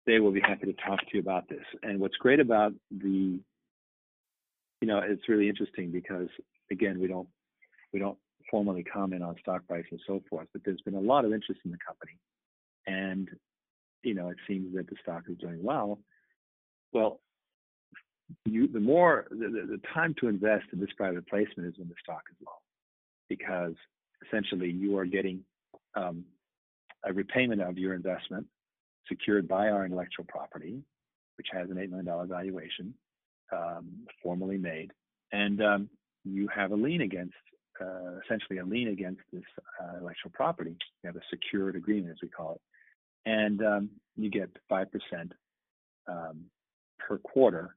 They 0.06 0.20
will 0.20 0.32
be 0.32 0.42
happy 0.42 0.66
to 0.66 0.74
talk 0.74 1.00
to 1.00 1.14
you 1.14 1.22
about 1.22 1.48
this. 1.48 1.64
And 1.82 2.00
what's 2.00 2.18
great 2.18 2.40
about 2.40 2.74
the 2.92 3.40
you 4.84 4.88
know, 4.88 5.00
it's 5.02 5.30
really 5.30 5.48
interesting 5.48 5.92
because 5.92 6.28
again, 6.70 7.00
we 7.00 7.08
don't 7.08 7.30
we 7.94 8.00
don't 8.00 8.18
formally 8.52 8.84
comment 8.84 9.24
on 9.24 9.34
stock 9.40 9.66
price 9.66 9.86
and 9.92 10.00
so 10.06 10.22
forth, 10.30 10.50
but 10.52 10.62
there's 10.66 10.82
been 10.82 10.96
a 10.96 11.00
lot 11.00 11.24
of 11.24 11.32
interest 11.32 11.62
in 11.64 11.72
the 11.72 11.78
company, 11.78 12.18
and 12.86 13.30
you 14.04 14.14
know, 14.14 14.28
it 14.28 14.36
seems 14.46 14.76
that 14.76 14.90
the 14.90 14.98
stock 15.02 15.24
is 15.30 15.38
doing 15.38 15.64
well. 15.64 16.00
Well, 16.92 17.22
you 18.44 18.68
the 18.68 18.82
more 18.82 19.26
the, 19.30 19.48
the, 19.48 19.78
the 19.78 19.82
time 19.94 20.16
to 20.20 20.28
invest 20.28 20.66
in 20.74 20.82
this 20.82 20.92
private 20.98 21.26
placement 21.30 21.70
is 21.70 21.80
when 21.80 21.88
the 21.88 21.96
stock 22.04 22.24
is 22.30 22.46
low, 22.46 22.52
because 23.30 23.76
essentially 24.28 24.70
you 24.70 24.98
are 24.98 25.06
getting 25.06 25.46
um, 25.96 26.26
a 27.06 27.14
repayment 27.14 27.62
of 27.62 27.78
your 27.78 27.94
investment 27.94 28.46
secured 29.08 29.48
by 29.48 29.70
our 29.70 29.86
intellectual 29.86 30.26
property, 30.28 30.84
which 31.38 31.48
has 31.54 31.70
an 31.70 31.78
$8 31.78 31.90
million 31.90 32.28
valuation 32.28 32.94
um, 33.52 34.08
formally 34.22 34.58
made, 34.58 34.92
and 35.32 35.62
um, 35.62 35.90
you 36.24 36.48
have 36.56 36.72
a 36.72 36.76
lien 36.76 37.02
against, 37.02 37.34
uh, 37.82 38.20
essentially 38.24 38.60
a 38.60 38.66
lien 38.66 38.88
against 38.90 39.22
this 39.32 39.44
uh, 39.82 39.96
intellectual 39.98 40.32
property. 40.34 40.76
You 41.04 41.08
have 41.08 41.16
a 41.16 41.22
secured 41.30 41.76
agreement, 41.76 42.12
as 42.12 42.18
we 42.22 42.30
call 42.30 42.54
it. 42.54 42.62
and 43.26 43.62
um, 43.62 43.90
you 44.16 44.30
get 44.30 44.50
five 44.70 44.88
percent 44.92 45.34
um, 46.08 46.46
per 47.00 47.18
quarter, 47.18 47.76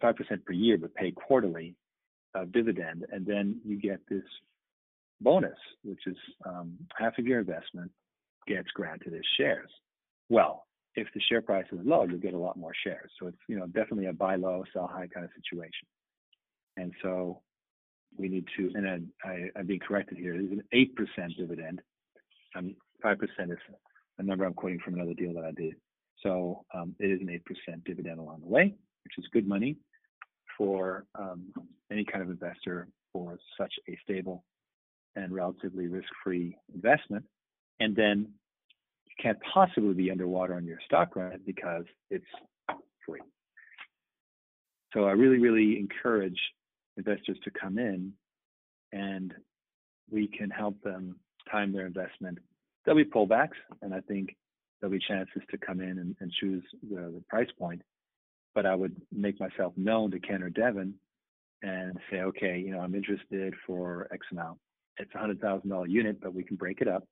five 0.00 0.16
percent 0.16 0.44
per 0.44 0.52
year, 0.52 0.78
but 0.78 0.94
pay 0.94 1.10
quarterly 1.12 1.74
uh, 2.34 2.44
dividend, 2.52 3.06
and 3.12 3.26
then 3.26 3.60
you 3.64 3.80
get 3.80 4.00
this 4.08 4.22
bonus, 5.20 5.58
which 5.84 6.00
is 6.06 6.16
um, 6.46 6.76
half 6.96 7.18
of 7.18 7.26
your 7.26 7.40
investment 7.40 7.90
gets 8.46 8.68
granted 8.74 9.12
as 9.14 9.20
shares. 9.36 9.70
Well, 10.28 10.64
if 10.94 11.06
the 11.14 11.20
share 11.28 11.42
price 11.42 11.66
is 11.72 11.78
low, 11.84 12.04
you'll 12.04 12.18
get 12.18 12.34
a 12.34 12.38
lot 12.38 12.56
more 12.56 12.72
shares. 12.84 13.10
So 13.18 13.28
it's 13.28 13.38
you 13.48 13.58
know 13.58 13.66
definitely 13.66 14.06
a 14.06 14.12
buy 14.12 14.36
low, 14.36 14.64
sell 14.72 14.86
high 14.86 15.06
kind 15.06 15.24
of 15.24 15.30
situation. 15.36 15.86
And 16.76 16.92
so 17.02 17.42
we 18.16 18.28
need 18.28 18.46
to, 18.56 18.70
and 18.74 19.08
I, 19.24 19.50
am 19.58 19.66
being 19.66 19.80
corrected 19.80 20.18
here. 20.18 20.34
Is 20.34 20.50
an 20.50 20.62
eight 20.72 20.94
percent 20.96 21.32
dividend. 21.38 21.80
Um, 22.56 22.74
five 23.02 23.18
percent 23.18 23.52
is 23.52 23.58
a 24.18 24.22
number 24.22 24.44
I'm 24.44 24.54
quoting 24.54 24.80
from 24.84 24.94
another 24.94 25.14
deal 25.14 25.34
that 25.34 25.44
I 25.44 25.52
did. 25.52 25.74
So 26.22 26.64
um, 26.74 26.94
it 26.98 27.06
is 27.06 27.20
an 27.20 27.30
eight 27.30 27.44
percent 27.44 27.84
dividend 27.84 28.18
along 28.18 28.40
the 28.40 28.48
way, 28.48 28.74
which 29.04 29.14
is 29.18 29.24
good 29.32 29.46
money 29.46 29.76
for 30.58 31.06
um, 31.14 31.52
any 31.90 32.04
kind 32.04 32.22
of 32.22 32.30
investor 32.30 32.88
for 33.12 33.38
such 33.58 33.72
a 33.88 33.96
stable 34.04 34.44
and 35.16 35.32
relatively 35.32 35.88
risk-free 35.88 36.56
investment. 36.74 37.24
And 37.80 37.96
then 37.96 38.28
can't 39.22 39.38
possibly 39.52 39.94
be 39.94 40.10
underwater 40.10 40.54
on 40.54 40.64
your 40.64 40.78
stock 40.84 41.16
rent 41.16 41.44
because 41.46 41.84
it's 42.10 42.24
free. 43.06 43.20
So 44.92 45.04
I 45.04 45.12
really, 45.12 45.38
really 45.38 45.78
encourage 45.78 46.38
investors 46.96 47.38
to 47.44 47.50
come 47.50 47.78
in 47.78 48.12
and 48.92 49.32
we 50.10 50.26
can 50.26 50.50
help 50.50 50.80
them 50.82 51.16
time 51.50 51.72
their 51.72 51.86
investment. 51.86 52.38
There'll 52.84 53.02
be 53.02 53.08
pullbacks, 53.08 53.58
and 53.82 53.94
I 53.94 54.00
think 54.00 54.36
there'll 54.80 54.92
be 54.92 55.04
chances 55.06 55.42
to 55.50 55.58
come 55.58 55.80
in 55.80 55.98
and, 55.98 56.16
and 56.20 56.32
choose 56.40 56.64
the, 56.88 56.96
the, 56.96 57.22
price 57.28 57.48
point. 57.58 57.82
But 58.54 58.66
I 58.66 58.74
would 58.74 58.96
make 59.12 59.38
myself 59.38 59.72
known 59.76 60.10
to 60.10 60.18
Ken 60.18 60.42
or 60.42 60.50
Devin 60.50 60.94
and 61.62 61.98
say, 62.10 62.20
okay, 62.22 62.58
you 62.58 62.72
know, 62.72 62.80
I'm 62.80 62.94
interested 62.94 63.54
for 63.66 64.08
X 64.12 64.26
amount. 64.32 64.58
It's 64.98 65.14
a 65.14 65.18
hundred 65.18 65.40
thousand 65.40 65.70
dollar 65.70 65.86
unit, 65.86 66.20
but 66.20 66.34
we 66.34 66.42
can 66.42 66.56
break 66.56 66.80
it 66.80 66.88
up 66.88 67.04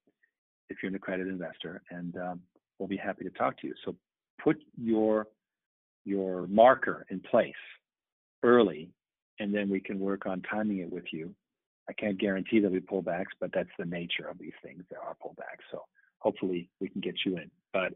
if 0.70 0.78
you're 0.82 0.90
an 0.90 0.96
accredited 0.96 1.32
investor, 1.32 1.82
and 1.90 2.16
um, 2.16 2.40
we'll 2.78 2.88
be 2.88 2.96
happy 2.96 3.24
to 3.24 3.30
talk 3.30 3.58
to 3.60 3.66
you. 3.66 3.74
So 3.84 3.94
put 4.42 4.56
your 4.76 5.26
your 6.04 6.46
marker 6.46 7.04
in 7.10 7.20
place 7.20 7.52
early, 8.42 8.90
and 9.40 9.54
then 9.54 9.68
we 9.68 9.80
can 9.80 9.98
work 9.98 10.26
on 10.26 10.42
timing 10.42 10.78
it 10.78 10.90
with 10.90 11.04
you. 11.12 11.34
I 11.88 11.92
can't 11.92 12.18
guarantee 12.18 12.60
there'll 12.60 12.74
be 12.74 12.80
pullbacks, 12.80 13.34
but 13.40 13.50
that's 13.52 13.68
the 13.78 13.84
nature 13.84 14.28
of 14.28 14.38
these 14.38 14.52
things. 14.62 14.84
There 14.90 15.00
are 15.00 15.16
pullbacks, 15.22 15.64
so 15.70 15.84
hopefully 16.18 16.68
we 16.80 16.88
can 16.88 17.00
get 17.00 17.14
you 17.24 17.36
in. 17.36 17.50
But 17.72 17.94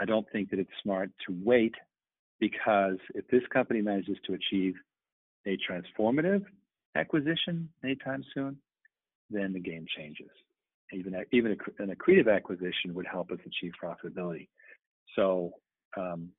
I 0.00 0.04
don't 0.04 0.26
think 0.32 0.50
that 0.50 0.58
it's 0.58 0.70
smart 0.82 1.10
to 1.26 1.36
wait 1.44 1.74
because 2.40 2.98
if 3.14 3.26
this 3.28 3.42
company 3.52 3.82
manages 3.82 4.16
to 4.26 4.34
achieve 4.34 4.74
a 5.46 5.56
transformative 5.68 6.44
acquisition 6.94 7.68
anytime 7.82 8.24
soon, 8.34 8.56
then 9.30 9.52
the 9.52 9.60
game 9.60 9.86
changes 9.96 10.30
even 10.92 11.14
even 11.32 11.56
an 11.78 11.94
accretive 11.94 12.34
acquisition 12.34 12.94
would 12.94 13.06
help 13.06 13.30
us 13.30 13.38
achieve 13.46 13.72
profitability. 13.82 14.48
So, 15.16 15.52
um, 15.96 16.30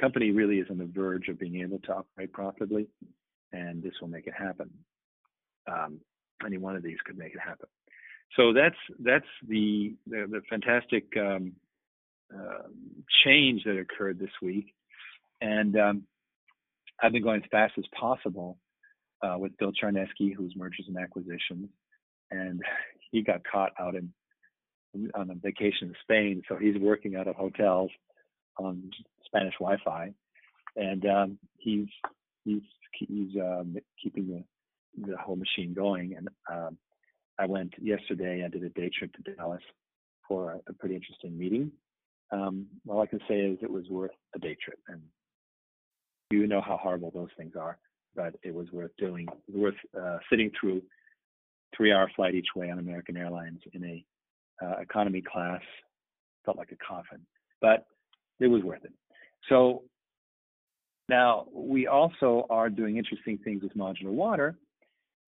company 0.00 0.30
really 0.30 0.58
is 0.58 0.66
on 0.70 0.78
the 0.78 0.90
verge 0.92 1.28
of 1.28 1.38
being 1.38 1.60
able 1.60 1.78
to 1.80 1.92
operate 1.92 2.32
profitably, 2.32 2.88
and 3.52 3.82
this 3.82 3.92
will 4.00 4.08
make 4.08 4.26
it 4.26 4.34
happen. 4.36 4.70
Um, 5.70 6.00
any 6.44 6.58
one 6.58 6.76
of 6.76 6.82
these 6.82 6.96
could 7.04 7.18
make 7.18 7.34
it 7.34 7.40
happen. 7.40 7.68
So 8.36 8.52
that's 8.52 8.76
that's 9.00 9.26
the 9.46 9.94
the, 10.06 10.26
the 10.30 10.40
fantastic 10.48 11.04
um, 11.16 11.52
uh, 12.34 12.68
change 13.24 13.64
that 13.64 13.78
occurred 13.78 14.18
this 14.18 14.30
week, 14.40 14.72
and 15.40 15.76
um, 15.78 16.02
I've 17.02 17.12
been 17.12 17.22
going 17.22 17.42
as 17.42 17.48
fast 17.50 17.74
as 17.78 17.84
possible 17.98 18.58
uh, 19.22 19.36
with 19.38 19.56
Bill 19.58 19.72
Charneski, 19.72 20.34
who's 20.34 20.54
mergers 20.56 20.86
and 20.88 20.96
acquisitions, 20.96 21.68
and 22.30 22.62
he 23.10 23.22
got 23.22 23.42
caught 23.50 23.72
out 23.78 23.94
in 23.94 24.12
on 25.14 25.30
a 25.30 25.34
vacation 25.34 25.88
in 25.88 25.94
Spain, 26.02 26.42
so 26.48 26.56
he's 26.56 26.76
working 26.80 27.14
out 27.14 27.28
of 27.28 27.36
hotels 27.36 27.90
on 28.58 28.90
Spanish 29.24 29.54
Wi-Fi, 29.60 30.12
and 30.76 31.06
um, 31.06 31.38
he's 31.58 31.86
he's 32.44 32.62
he's 32.92 33.36
um, 33.40 33.76
keeping 34.02 34.26
the 34.26 35.06
the 35.06 35.16
whole 35.16 35.36
machine 35.36 35.74
going. 35.74 36.16
And 36.16 36.28
um, 36.50 36.76
I 37.38 37.46
went 37.46 37.74
yesterday. 37.80 38.42
I 38.44 38.48
did 38.48 38.64
a 38.64 38.68
day 38.70 38.90
trip 38.96 39.12
to 39.12 39.34
Dallas 39.34 39.62
for 40.26 40.52
a, 40.52 40.60
a 40.68 40.72
pretty 40.72 40.96
interesting 40.96 41.38
meeting. 41.38 41.70
Um, 42.32 42.66
all 42.88 43.00
I 43.00 43.06
can 43.06 43.20
say 43.28 43.40
is 43.40 43.58
it 43.62 43.70
was 43.70 43.88
worth 43.88 44.12
a 44.34 44.38
day 44.38 44.56
trip, 44.62 44.78
and 44.88 45.00
you 46.30 46.46
know 46.46 46.60
how 46.60 46.76
horrible 46.76 47.10
those 47.12 47.30
things 47.36 47.54
are, 47.58 47.78
but 48.14 48.34
it 48.42 48.54
was 48.54 48.70
worth 48.72 48.92
doing. 48.98 49.28
It 49.28 49.54
was 49.54 49.72
worth 49.72 50.02
uh, 50.04 50.18
sitting 50.28 50.50
through 50.60 50.82
three 51.76 51.92
hour 51.92 52.10
flight 52.16 52.34
each 52.34 52.48
way 52.56 52.70
on 52.70 52.78
American 52.78 53.16
Airlines 53.16 53.60
in 53.72 53.84
a 53.84 54.04
uh, 54.64 54.80
economy 54.80 55.22
class. 55.22 55.62
Felt 56.44 56.56
like 56.56 56.72
a 56.72 56.76
coffin, 56.76 57.20
but 57.60 57.86
it 58.38 58.46
was 58.46 58.62
worth 58.62 58.84
it. 58.84 58.92
So 59.48 59.82
now 61.08 61.46
we 61.52 61.86
also 61.86 62.46
are 62.48 62.70
doing 62.70 62.96
interesting 62.96 63.38
things 63.38 63.62
with 63.62 63.76
modular 63.76 64.12
water. 64.12 64.56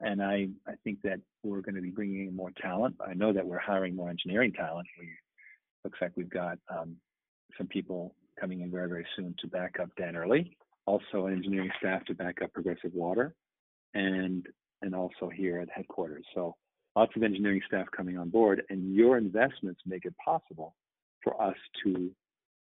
And 0.01 0.23
I, 0.23 0.49
I 0.67 0.73
think 0.83 1.03
that 1.03 1.21
we're 1.45 1.61
going 1.61 1.75
to 1.75 1.81
be 1.81 1.91
bringing 1.91 2.27
in 2.27 2.35
more 2.35 2.51
talent. 2.61 2.97
I 3.07 3.15
know 3.15 3.33
that 3.33 3.47
we're 3.47 3.59
hiring 3.59 3.95
more 3.95 4.09
engineering 4.11 4.53
talent. 4.53 4.87
We, 4.99 5.11
looks 5.85 5.99
like 6.01 6.13
we've 6.17 6.31
got 6.31 6.59
um, 6.69 6.97
some 7.59 7.67
people 7.67 8.15
coming 8.41 8.61
in 8.61 8.71
very, 8.71 8.89
very 8.89 9.07
soon 9.17 9.35
to 9.41 9.49
back 9.49 9.77
up 9.81 9.91
Dan 9.97 10.17
Early, 10.17 10.57
also 10.87 11.27
engineering 11.27 11.71
staff 11.79 12.05
to 12.07 12.15
back 12.15 12.43
up 12.43 12.53
Progressive 12.53 12.93
Water, 12.95 13.35
and 13.95 14.47
and 14.83 14.95
also 14.95 15.29
here 15.29 15.61
at 15.61 15.69
headquarters. 15.71 16.25
So 16.35 16.57
lots 16.95 17.13
of 17.17 17.23
engineering 17.23 17.63
staff 17.67 17.87
coming 17.97 18.19
on 18.19 18.29
board, 18.29 18.63
and 18.69 18.95
your 18.95 19.17
investments 19.17 19.81
make 19.87 20.05
it 20.05 20.15
possible 20.23 20.75
for 21.23 21.41
us 21.41 21.57
to 21.85 22.11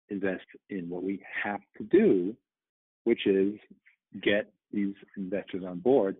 invest 0.08 0.44
in 0.70 0.88
what 0.88 1.02
we 1.02 1.22
have 1.44 1.60
to 1.78 1.84
do, 1.84 2.34
which 3.04 3.26
is 3.26 3.54
get 4.22 4.50
these 4.72 4.94
investors 5.16 5.62
on 5.66 5.78
board 5.78 6.16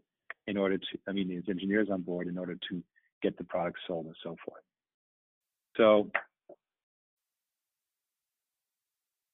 in 0.47 0.57
order 0.57 0.79
to, 0.79 0.85
I 1.09 1.13
mean, 1.13 1.29
these 1.29 1.43
engineers 1.49 1.89
on 1.91 2.03
board 2.03 2.29
in 2.29 2.39
order 2.39 2.57
to 2.71 2.83
get 3.23 3.37
the 3.39 3.45
product 3.45 3.79
sold 3.87 4.07
and 4.07 4.17
so 4.23 4.37
forth. 4.45 4.63
So 5.77 6.11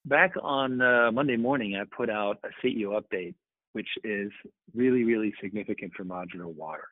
back 0.04 0.32
on 0.42 0.80
uh, 0.80 1.10
Monday 1.12 1.36
morning, 1.36 1.76
I 1.76 1.84
put 1.84 2.10
out 2.10 2.38
a 2.44 2.66
CEO 2.66 3.00
update 3.00 3.34
which 3.72 3.88
is 4.04 4.30
really, 4.74 5.04
really 5.04 5.32
significant 5.42 5.92
for 5.96 6.04
modular 6.04 6.46
water. 6.46 6.88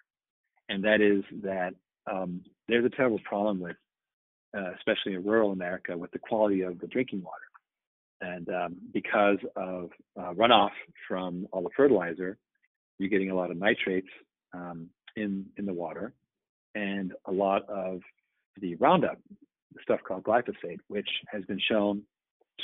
And 0.68 0.84
that 0.84 1.00
is 1.00 1.24
that 1.42 1.74
um, 2.10 2.42
there's 2.68 2.84
a 2.84 2.90
terrible 2.90 3.20
problem 3.24 3.60
with, 3.60 3.76
uh, 4.56 4.72
especially 4.76 5.14
in 5.14 5.24
rural 5.24 5.52
America, 5.52 5.96
with 5.96 6.10
the 6.12 6.18
quality 6.18 6.62
of 6.62 6.78
the 6.80 6.86
drinking 6.86 7.22
water. 7.22 7.36
And 8.20 8.48
um, 8.48 8.76
because 8.92 9.38
of 9.56 9.90
uh, 10.18 10.32
runoff 10.34 10.70
from 11.08 11.46
all 11.52 11.62
the 11.62 11.70
fertilizer, 11.76 12.36
you're 12.98 13.08
getting 13.08 13.30
a 13.30 13.34
lot 13.34 13.50
of 13.50 13.56
nitrates 13.56 14.08
um, 14.52 14.88
in 15.16 15.46
in 15.56 15.64
the 15.64 15.72
water, 15.72 16.12
and 16.74 17.12
a 17.24 17.32
lot 17.32 17.68
of 17.68 18.00
the 18.60 18.74
Roundup, 18.76 19.18
the 19.72 19.80
stuff 19.82 20.00
called 20.06 20.24
glyphosate, 20.24 20.80
which 20.88 21.08
has 21.28 21.44
been 21.46 21.60
shown 21.70 22.02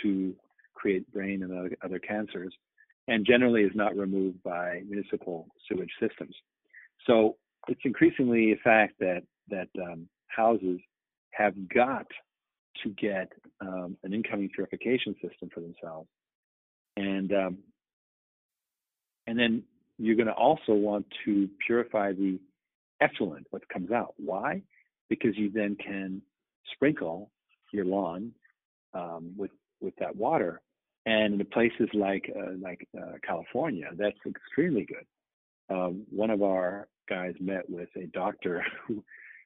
to 0.02 0.34
create 0.74 1.10
brain 1.10 1.42
and 1.42 1.52
other, 1.52 1.76
other 1.82 1.98
cancers 1.98 2.54
and 3.08 3.24
generally 3.26 3.62
is 3.62 3.72
not 3.74 3.96
removed 3.96 4.42
by 4.42 4.82
municipal 4.88 5.46
sewage 5.68 5.90
systems. 6.00 6.34
So 7.06 7.36
it's 7.68 7.80
increasingly 7.84 8.52
a 8.52 8.56
fact 8.56 8.94
that 9.00 9.22
that 9.48 9.68
um, 9.80 10.08
houses 10.26 10.80
have 11.30 11.54
got 11.68 12.06
to 12.82 12.90
get 12.90 13.32
um, 13.60 13.96
an 14.02 14.12
incoming 14.12 14.50
purification 14.54 15.14
system 15.22 15.48
for 15.54 15.60
themselves, 15.60 16.08
and 16.96 17.32
um, 17.32 17.58
and 19.26 19.38
then 19.38 19.62
you're 19.98 20.16
going 20.16 20.26
to 20.26 20.32
also 20.32 20.72
want 20.72 21.06
to 21.24 21.48
purify 21.64 22.12
the 22.12 22.38
effluent, 23.00 23.46
what 23.50 23.66
comes 23.68 23.90
out. 23.90 24.14
Why? 24.18 24.62
Because 25.08 25.36
you 25.36 25.50
then 25.50 25.76
can 25.76 26.22
sprinkle 26.72 27.30
your 27.72 27.84
lawn 27.84 28.32
um, 28.94 29.32
with 29.36 29.50
with 29.80 29.94
that 29.96 30.16
water 30.16 30.60
and 31.06 31.40
in 31.40 31.46
places 31.46 31.88
like 31.94 32.30
uh, 32.36 32.52
like 32.60 32.86
uh, 32.98 33.12
California, 33.26 33.88
that's 33.96 34.18
extremely 34.26 34.84
good. 34.84 35.06
Um, 35.74 36.04
one 36.10 36.30
of 36.30 36.42
our 36.42 36.88
guys 37.08 37.34
met 37.40 37.68
with 37.70 37.88
a 37.96 38.06
doctor 38.08 38.64
who 38.86 39.02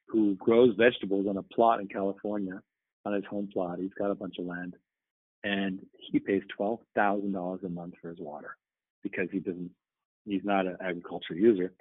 who 0.08 0.34
grows 0.36 0.74
vegetables 0.76 1.26
on 1.28 1.36
a 1.36 1.42
plot 1.42 1.80
in 1.80 1.86
California 1.86 2.60
on 3.04 3.12
his 3.12 3.24
home 3.26 3.48
plot. 3.52 3.78
He's 3.78 3.94
got 3.96 4.10
a 4.10 4.14
bunch 4.14 4.36
of 4.38 4.46
land, 4.46 4.74
and 5.44 5.78
he 5.92 6.18
pays 6.18 6.42
twelve 6.56 6.80
thousand 6.94 7.32
dollars 7.32 7.60
a 7.64 7.68
month 7.68 7.94
for 8.00 8.08
his 8.08 8.18
water 8.18 8.56
because 9.02 9.28
he 9.30 9.38
doesn't. 9.38 9.70
He's 10.24 10.44
not 10.44 10.66
an 10.66 10.76
agriculture 10.82 11.34
user. 11.34 11.72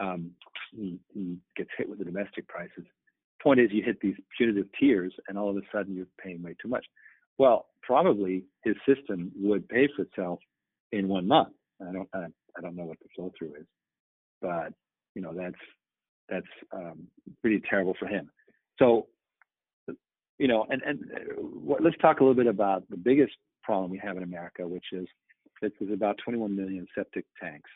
Um, 0.00 0.32
he, 0.72 0.98
he 1.12 1.38
gets 1.56 1.70
hit 1.78 1.88
with 1.88 2.00
the 2.00 2.04
domestic 2.04 2.48
prices. 2.48 2.84
point 3.40 3.60
is, 3.60 3.70
you 3.70 3.84
hit 3.84 4.00
these 4.00 4.16
punitive 4.36 4.66
tiers, 4.78 5.14
and 5.28 5.38
all 5.38 5.48
of 5.48 5.56
a 5.56 5.60
sudden 5.72 5.94
you're 5.94 6.06
paying 6.20 6.42
way 6.42 6.56
too 6.60 6.68
much. 6.68 6.84
Well, 7.38 7.66
probably 7.82 8.44
his 8.64 8.76
system 8.86 9.32
would 9.36 9.68
pay 9.68 9.88
for 9.94 10.02
itself 10.02 10.38
in 10.92 11.08
one 11.08 11.26
month. 11.26 11.54
I 11.80 11.92
don't, 11.92 12.08
I, 12.14 12.26
I 12.56 12.60
don't 12.60 12.76
know 12.76 12.84
what 12.84 12.98
the 13.00 13.08
flow 13.14 13.32
through 13.38 13.54
is, 13.60 13.66
but 14.40 14.72
you 15.14 15.22
know 15.22 15.32
that's 15.34 15.56
that's 16.28 16.46
um, 16.72 17.06
pretty 17.40 17.62
terrible 17.68 17.94
for 17.98 18.06
him. 18.06 18.30
So, 18.78 19.08
you 20.38 20.48
know, 20.48 20.66
and 20.70 20.82
and 20.82 21.00
uh, 21.14 21.42
what, 21.42 21.82
let's 21.82 21.96
talk 21.98 22.20
a 22.20 22.22
little 22.22 22.34
bit 22.34 22.46
about 22.46 22.88
the 22.90 22.96
biggest 22.96 23.32
problem 23.62 23.90
we 23.90 23.98
have 23.98 24.16
in 24.16 24.22
America, 24.22 24.66
which 24.66 24.86
is 24.92 25.06
there's 25.60 25.92
about 25.92 26.18
21 26.22 26.54
million 26.54 26.86
septic 26.96 27.24
tanks 27.40 27.70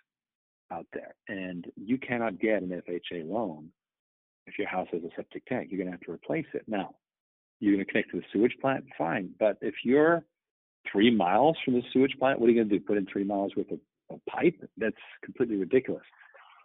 out 0.71 0.87
there, 0.93 1.15
and 1.29 1.65
you 1.77 1.99
cannot 1.99 2.39
get 2.39 2.63
an 2.63 2.83
FHA 2.89 3.27
loan 3.27 3.69
if 4.47 4.59
your 4.59 4.69
house 4.69 4.89
has 4.93 5.03
a 5.03 5.09
septic 5.17 5.45
tank. 5.47 5.69
You're 5.71 5.79
going 5.79 5.87
to 5.87 5.93
have 5.93 6.01
to 6.03 6.13
replace 6.13 6.47
it. 6.55 6.65
Now, 6.67 6.95
you're 7.61 7.75
going 7.75 7.85
to 7.85 7.91
connect 7.91 8.11
to 8.13 8.19
the 8.19 8.27
sewage 8.33 8.57
plant, 8.61 8.85
fine, 8.97 9.31
but 9.39 9.59
if 9.61 9.75
you're 9.85 10.25
three 10.91 11.15
miles 11.15 11.57
from 11.65 11.75
the 11.75 11.83
sewage 11.93 12.15
plant, 12.19 12.41
what 12.41 12.49
are 12.49 12.53
you 12.53 12.59
going 12.59 12.69
to 12.69 12.79
do? 12.79 12.85
Put 12.85 12.99
in 12.99 13.07
three 13.07 13.25
miles 13.25 13.53
worth 13.57 13.71
of, 13.71 13.81
of 14.11 14.21
pipe? 14.27 14.55
That's 14.77 14.97
completely 15.25 15.57
ridiculous. 15.57 16.05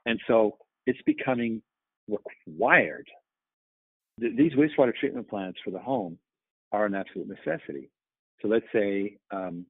And 0.05 0.19
so 0.27 0.57
it's 0.85 1.01
becoming 1.05 1.61
required. 2.07 3.07
These 4.19 4.53
wastewater 4.53 4.93
treatment 4.95 5.29
plants 5.29 5.59
for 5.63 5.71
the 5.71 5.79
home 5.79 6.17
are 6.71 6.85
an 6.85 6.95
absolute 6.95 7.27
necessity. 7.27 7.89
So 8.41 8.47
let's 8.47 8.65
say 8.73 9.17
um, 9.31 9.65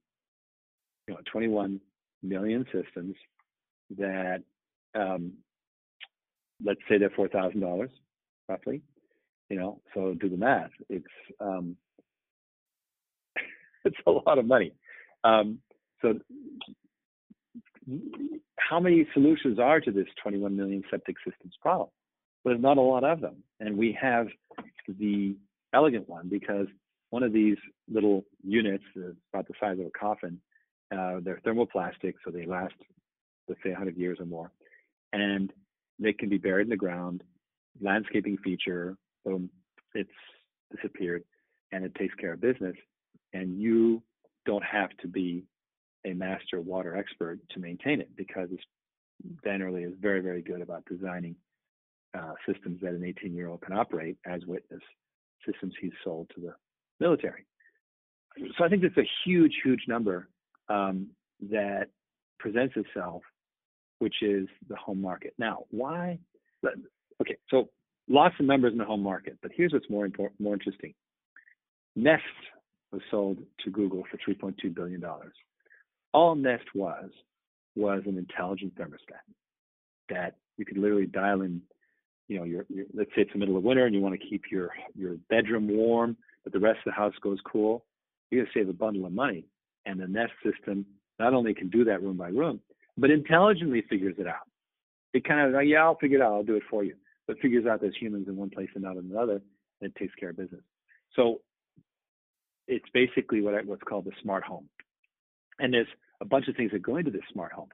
you 1.07 1.13
know 1.13 1.19
21 1.31 1.79
million 2.21 2.65
systems 2.65 3.15
that 3.97 4.43
um, 4.95 5.33
let's 6.63 6.79
say 6.89 6.97
they're 6.97 7.11
four 7.15 7.27
thousand 7.27 7.59
dollars 7.61 7.91
roughly. 8.49 8.81
You 9.49 9.57
know, 9.57 9.81
so 9.93 10.15
do 10.19 10.29
the 10.29 10.37
math. 10.37 10.71
It's 10.89 11.05
um, 11.39 11.75
it's 13.85 13.97
a 14.07 14.11
lot 14.11 14.37
of 14.37 14.45
money. 14.45 14.73
Um, 15.23 15.59
so 16.01 16.15
how 18.57 18.79
many 18.79 19.07
solutions 19.13 19.59
are 19.59 19.79
to 19.79 19.91
this 19.91 20.07
21 20.21 20.55
million 20.55 20.83
septic 20.89 21.17
systems 21.25 21.53
problem? 21.61 21.89
Well, 22.43 22.53
there's 22.53 22.61
not 22.61 22.77
a 22.77 22.81
lot 22.81 23.03
of 23.03 23.21
them, 23.21 23.37
and 23.59 23.77
we 23.77 23.97
have 24.01 24.27
the 24.87 25.35
elegant 25.73 26.09
one 26.09 26.29
because 26.29 26.67
one 27.09 27.23
of 27.23 27.31
these 27.31 27.57
little 27.91 28.25
units, 28.43 28.83
is 28.95 29.15
about 29.33 29.47
the 29.47 29.53
size 29.59 29.79
of 29.79 29.85
a 29.85 29.91
coffin, 29.91 30.39
uh, 30.91 31.19
they're 31.23 31.41
thermoplastic, 31.45 32.15
so 32.23 32.31
they 32.31 32.45
last, 32.45 32.73
let's 33.47 33.61
say, 33.63 33.69
100 33.69 33.95
years 33.95 34.19
or 34.19 34.25
more, 34.25 34.51
and 35.11 35.51
they 35.99 36.13
can 36.13 36.29
be 36.29 36.37
buried 36.37 36.65
in 36.65 36.69
the 36.69 36.75
ground. 36.75 37.23
Landscaping 37.81 38.37
feature, 38.43 38.95
boom, 39.25 39.49
it's 39.93 40.09
disappeared, 40.75 41.23
and 41.71 41.83
it 41.83 41.93
takes 41.95 42.13
care 42.15 42.33
of 42.33 42.41
business. 42.41 42.75
And 43.33 43.59
you 43.59 44.01
don't 44.45 44.63
have 44.63 44.89
to 45.01 45.07
be 45.07 45.45
a 46.05 46.13
master 46.13 46.59
water 46.59 46.95
expert 46.95 47.39
to 47.51 47.59
maintain 47.59 48.01
it 48.01 48.09
because 48.15 48.49
Dan 49.43 49.61
is 49.61 49.93
very, 50.01 50.19
very 50.19 50.41
good 50.41 50.61
about 50.61 50.83
designing 50.85 51.35
uh, 52.17 52.33
systems 52.47 52.79
that 52.81 52.93
an 52.93 53.03
18 53.03 53.33
year 53.33 53.49
old 53.49 53.61
can 53.61 53.73
operate, 53.73 54.17
as 54.25 54.41
witness 54.45 54.81
systems 55.45 55.73
he's 55.81 55.91
sold 56.03 56.29
to 56.35 56.41
the 56.41 56.53
military. 56.99 57.45
So 58.57 58.63
I 58.63 58.69
think 58.69 58.83
it's 58.83 58.97
a 58.97 59.07
huge, 59.25 59.53
huge 59.63 59.83
number 59.87 60.29
um, 60.69 61.07
that 61.51 61.89
presents 62.39 62.75
itself, 62.75 63.21
which 63.99 64.15
is 64.21 64.47
the 64.69 64.75
home 64.75 65.01
market. 65.01 65.33
Now, 65.37 65.65
why? 65.69 66.19
Okay, 67.21 67.37
so 67.49 67.69
lots 68.07 68.35
of 68.39 68.45
members 68.45 68.71
in 68.71 68.77
the 68.77 68.85
home 68.85 69.03
market, 69.03 69.37
but 69.41 69.51
here's 69.55 69.73
what's 69.73 69.89
more 69.89 70.05
important, 70.05 70.39
more 70.39 70.53
interesting. 70.53 70.93
Nest 71.95 72.23
was 72.91 73.01
sold 73.09 73.39
to 73.63 73.71
Google 73.71 74.03
for 74.09 74.17
3.2 74.17 74.73
billion 74.73 74.99
dollars. 74.99 75.33
All 76.13 76.35
Nest 76.35 76.65
was 76.75 77.09
was 77.75 78.03
an 78.05 78.17
intelligent 78.17 78.75
thermostat 78.75 79.23
that 80.09 80.35
you 80.57 80.65
could 80.65 80.77
literally 80.77 81.07
dial 81.07 81.41
in. 81.41 81.61
You 82.29 82.39
know, 82.39 82.45
your, 82.45 82.65
your 82.69 82.85
let's 82.93 83.09
say 83.15 83.23
it's 83.23 83.33
the 83.33 83.39
middle 83.39 83.57
of 83.57 83.63
winter 83.63 83.85
and 83.85 83.93
you 83.93 84.01
want 84.01 84.19
to 84.19 84.27
keep 84.27 84.43
your 84.51 84.69
your 84.95 85.15
bedroom 85.29 85.67
warm, 85.67 86.15
but 86.43 86.53
the 86.53 86.59
rest 86.59 86.79
of 86.79 86.91
the 86.93 86.95
house 86.95 87.13
goes 87.21 87.39
cool. 87.45 87.85
You're 88.31 88.43
gonna 88.43 88.51
save 88.53 88.69
a 88.69 88.73
bundle 88.73 89.05
of 89.05 89.11
money, 89.11 89.45
and 89.85 89.99
the 89.99 90.07
Nest 90.07 90.33
system 90.43 90.85
not 91.19 91.33
only 91.33 91.53
can 91.53 91.69
do 91.69 91.83
that 91.85 92.01
room 92.01 92.17
by 92.17 92.29
room, 92.29 92.59
but 92.97 93.11
intelligently 93.11 93.83
figures 93.89 94.15
it 94.17 94.27
out. 94.27 94.47
It 95.13 95.27
kind 95.27 95.47
of, 95.47 95.53
oh, 95.53 95.59
yeah, 95.59 95.83
I'll 95.83 95.97
figure 95.97 96.17
it 96.17 96.23
out. 96.23 96.33
I'll 96.33 96.43
do 96.43 96.55
it 96.55 96.63
for 96.69 96.83
you 96.83 96.95
but 97.27 97.39
figures 97.39 97.65
out 97.65 97.81
there's 97.81 97.95
humans 97.99 98.27
in 98.27 98.35
one 98.35 98.49
place 98.49 98.69
and 98.75 98.83
not 98.83 98.97
in 98.97 99.09
another, 99.11 99.41
and 99.81 99.91
it 99.91 99.95
takes 99.95 100.13
care 100.15 100.29
of 100.29 100.37
business. 100.37 100.61
So 101.15 101.41
it's 102.67 102.85
basically 102.93 103.41
what 103.41 103.55
I, 103.55 103.61
what's 103.61 103.83
called 103.83 104.05
the 104.05 104.11
smart 104.21 104.43
home. 104.43 104.69
And 105.59 105.73
there's 105.73 105.87
a 106.21 106.25
bunch 106.25 106.47
of 106.47 106.55
things 106.55 106.71
that 106.71 106.81
go 106.81 106.97
into 106.97 107.11
this 107.11 107.21
smart 107.31 107.51
home. 107.51 107.69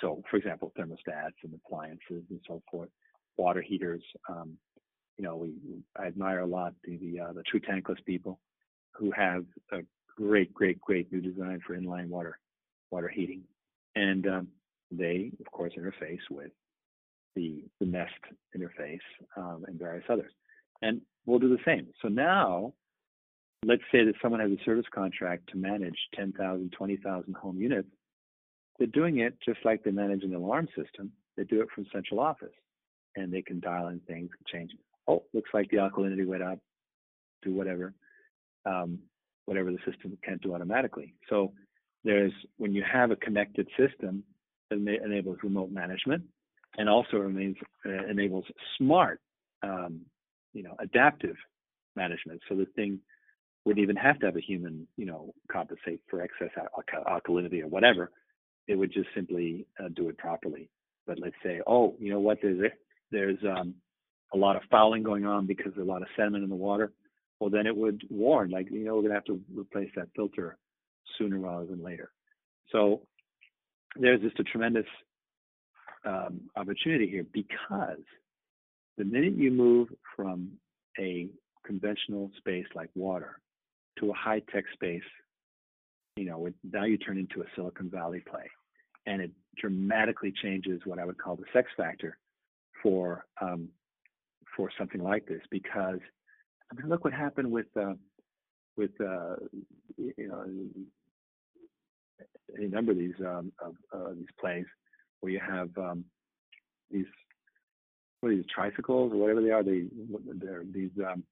So, 0.00 0.22
for 0.30 0.36
example, 0.36 0.72
thermostats 0.78 1.42
and 1.44 1.54
appliances 1.54 2.24
and 2.30 2.40
so 2.46 2.62
forth, 2.70 2.88
water 3.36 3.60
heaters. 3.60 4.02
Um, 4.28 4.56
you 5.18 5.24
know, 5.24 5.36
we 5.36 5.52
I 5.96 6.06
admire 6.06 6.40
a 6.40 6.46
lot 6.46 6.74
the 6.84 6.96
the, 6.96 7.20
uh, 7.20 7.32
the 7.32 7.42
true 7.42 7.60
tankless 7.60 8.02
people 8.04 8.40
who 8.94 9.10
have 9.12 9.44
a 9.70 9.80
great, 10.16 10.52
great, 10.52 10.80
great 10.80 11.12
new 11.12 11.20
design 11.20 11.60
for 11.66 11.76
inline 11.76 12.08
water 12.08 12.38
water 12.90 13.08
heating, 13.08 13.42
and 13.94 14.26
um, 14.26 14.48
they, 14.90 15.32
of 15.40 15.50
course, 15.52 15.72
interface 15.78 16.20
with 16.30 16.50
the, 17.34 17.64
the 17.80 17.86
Nest 17.86 18.12
interface 18.56 18.98
um, 19.36 19.64
and 19.66 19.78
various 19.78 20.04
others. 20.08 20.32
And 20.82 21.00
we'll 21.26 21.38
do 21.38 21.48
the 21.48 21.62
same. 21.64 21.88
So 22.00 22.08
now, 22.08 22.72
let's 23.64 23.82
say 23.92 24.04
that 24.04 24.14
someone 24.20 24.40
has 24.40 24.50
a 24.50 24.64
service 24.64 24.86
contract 24.94 25.48
to 25.50 25.56
manage 25.56 25.96
10,000, 26.14 26.72
20,000 26.76 27.34
home 27.34 27.60
units. 27.60 27.88
They're 28.78 28.86
doing 28.88 29.20
it 29.20 29.36
just 29.44 29.60
like 29.64 29.84
they 29.84 29.90
manage 29.90 30.24
an 30.24 30.34
alarm 30.34 30.68
system. 30.76 31.12
They 31.36 31.44
do 31.44 31.60
it 31.60 31.68
from 31.74 31.86
central 31.92 32.20
office 32.20 32.54
and 33.16 33.32
they 33.32 33.42
can 33.42 33.60
dial 33.60 33.88
in 33.88 34.00
things 34.00 34.30
and 34.36 34.46
change. 34.52 34.72
Oh, 35.06 35.24
looks 35.32 35.50
like 35.52 35.70
the 35.70 35.76
alkalinity 35.76 36.26
went 36.26 36.42
up, 36.42 36.58
do 37.42 37.54
whatever, 37.54 37.94
um, 38.66 38.98
whatever 39.46 39.70
the 39.70 39.78
system 39.90 40.16
can't 40.24 40.40
do 40.40 40.54
automatically. 40.54 41.14
So 41.28 41.52
there's, 42.04 42.32
when 42.56 42.72
you 42.72 42.84
have 42.90 43.10
a 43.10 43.16
connected 43.16 43.68
system 43.78 44.24
that 44.70 44.78
enables 45.04 45.38
remote 45.42 45.70
management, 45.70 46.24
and 46.78 46.88
also 46.88 47.18
remains, 47.18 47.56
uh, 47.86 48.06
enables 48.08 48.44
smart, 48.78 49.20
um, 49.62 50.00
you 50.52 50.62
know, 50.62 50.74
adaptive 50.78 51.36
management. 51.96 52.40
So 52.48 52.54
the 52.54 52.66
thing 52.76 53.00
wouldn't 53.64 53.82
even 53.82 53.96
have 53.96 54.18
to 54.20 54.26
have 54.26 54.36
a 54.36 54.40
human, 54.40 54.86
you 54.96 55.06
know, 55.06 55.32
compensate 55.50 56.00
for 56.08 56.20
excess 56.20 56.50
alkalinity 57.06 57.62
or 57.62 57.68
whatever. 57.68 58.10
It 58.66 58.76
would 58.76 58.92
just 58.92 59.08
simply 59.14 59.66
uh, 59.78 59.88
do 59.94 60.08
it 60.08 60.18
properly. 60.18 60.68
But 61.06 61.18
let's 61.18 61.36
say, 61.42 61.60
oh, 61.66 61.94
you 61.98 62.10
know 62.10 62.20
what? 62.20 62.38
There's 62.42 62.70
there's 63.10 63.38
um, 63.44 63.74
a 64.32 64.36
lot 64.36 64.56
of 64.56 64.62
fouling 64.70 65.02
going 65.02 65.26
on 65.26 65.46
because 65.46 65.72
there's 65.74 65.86
a 65.86 65.90
lot 65.90 66.02
of 66.02 66.08
sediment 66.16 66.44
in 66.44 66.50
the 66.50 66.56
water. 66.56 66.92
Well, 67.38 67.50
then 67.50 67.66
it 67.66 67.76
would 67.76 68.02
warn, 68.08 68.50
like, 68.50 68.70
you 68.70 68.84
know, 68.84 68.94
we're 68.94 69.02
gonna 69.02 69.14
have 69.14 69.24
to 69.24 69.40
replace 69.54 69.90
that 69.96 70.08
filter 70.14 70.56
sooner 71.18 71.38
rather 71.38 71.66
than 71.66 71.82
later. 71.82 72.12
So 72.70 73.02
there's 73.96 74.20
just 74.20 74.38
a 74.38 74.44
tremendous 74.44 74.86
um, 76.04 76.40
opportunity 76.56 77.08
here 77.08 77.26
because 77.32 78.04
the 78.98 79.04
minute 79.04 79.34
you 79.34 79.50
move 79.50 79.88
from 80.16 80.52
a 80.98 81.28
conventional 81.64 82.30
space 82.38 82.66
like 82.74 82.90
water 82.94 83.38
to 83.98 84.10
a 84.10 84.14
high 84.14 84.40
tech 84.52 84.64
space, 84.72 85.02
you 86.16 86.24
know, 86.24 86.48
now 86.70 86.84
you 86.84 86.98
turn 86.98 87.18
into 87.18 87.40
a 87.40 87.44
Silicon 87.54 87.90
Valley 87.90 88.22
play. 88.28 88.48
And 89.06 89.20
it 89.20 89.30
dramatically 89.56 90.32
changes 90.42 90.80
what 90.84 90.98
I 90.98 91.04
would 91.04 91.18
call 91.18 91.36
the 91.36 91.44
sex 91.52 91.68
factor 91.76 92.18
for 92.82 93.24
um, 93.40 93.68
for 94.56 94.70
something 94.78 95.02
like 95.02 95.26
this 95.26 95.40
because 95.50 95.98
I 96.70 96.74
mean, 96.76 96.88
look 96.88 97.04
what 97.04 97.12
happened 97.12 97.50
with 97.50 97.66
uh, 97.76 97.94
with 98.76 98.92
uh, 99.00 99.36
you 99.96 100.28
know 100.28 100.44
any 102.56 102.68
number 102.68 102.92
of 102.92 102.98
these 102.98 103.14
um, 103.20 103.52
of 103.60 103.74
uh, 103.92 104.14
these 104.14 104.26
plays 104.40 104.66
where 105.22 105.32
you 105.32 105.40
have 105.40 105.70
um, 105.78 106.04
these 106.90 107.06
what 108.20 108.30
are 108.30 108.36
these 108.36 108.44
tricycles 108.54 109.12
or 109.12 109.16
whatever 109.16 109.40
they 109.40 109.50
are. 109.50 109.62
They 109.62 109.84
they're 110.34 110.64
these 110.70 110.90
um, 110.98 111.24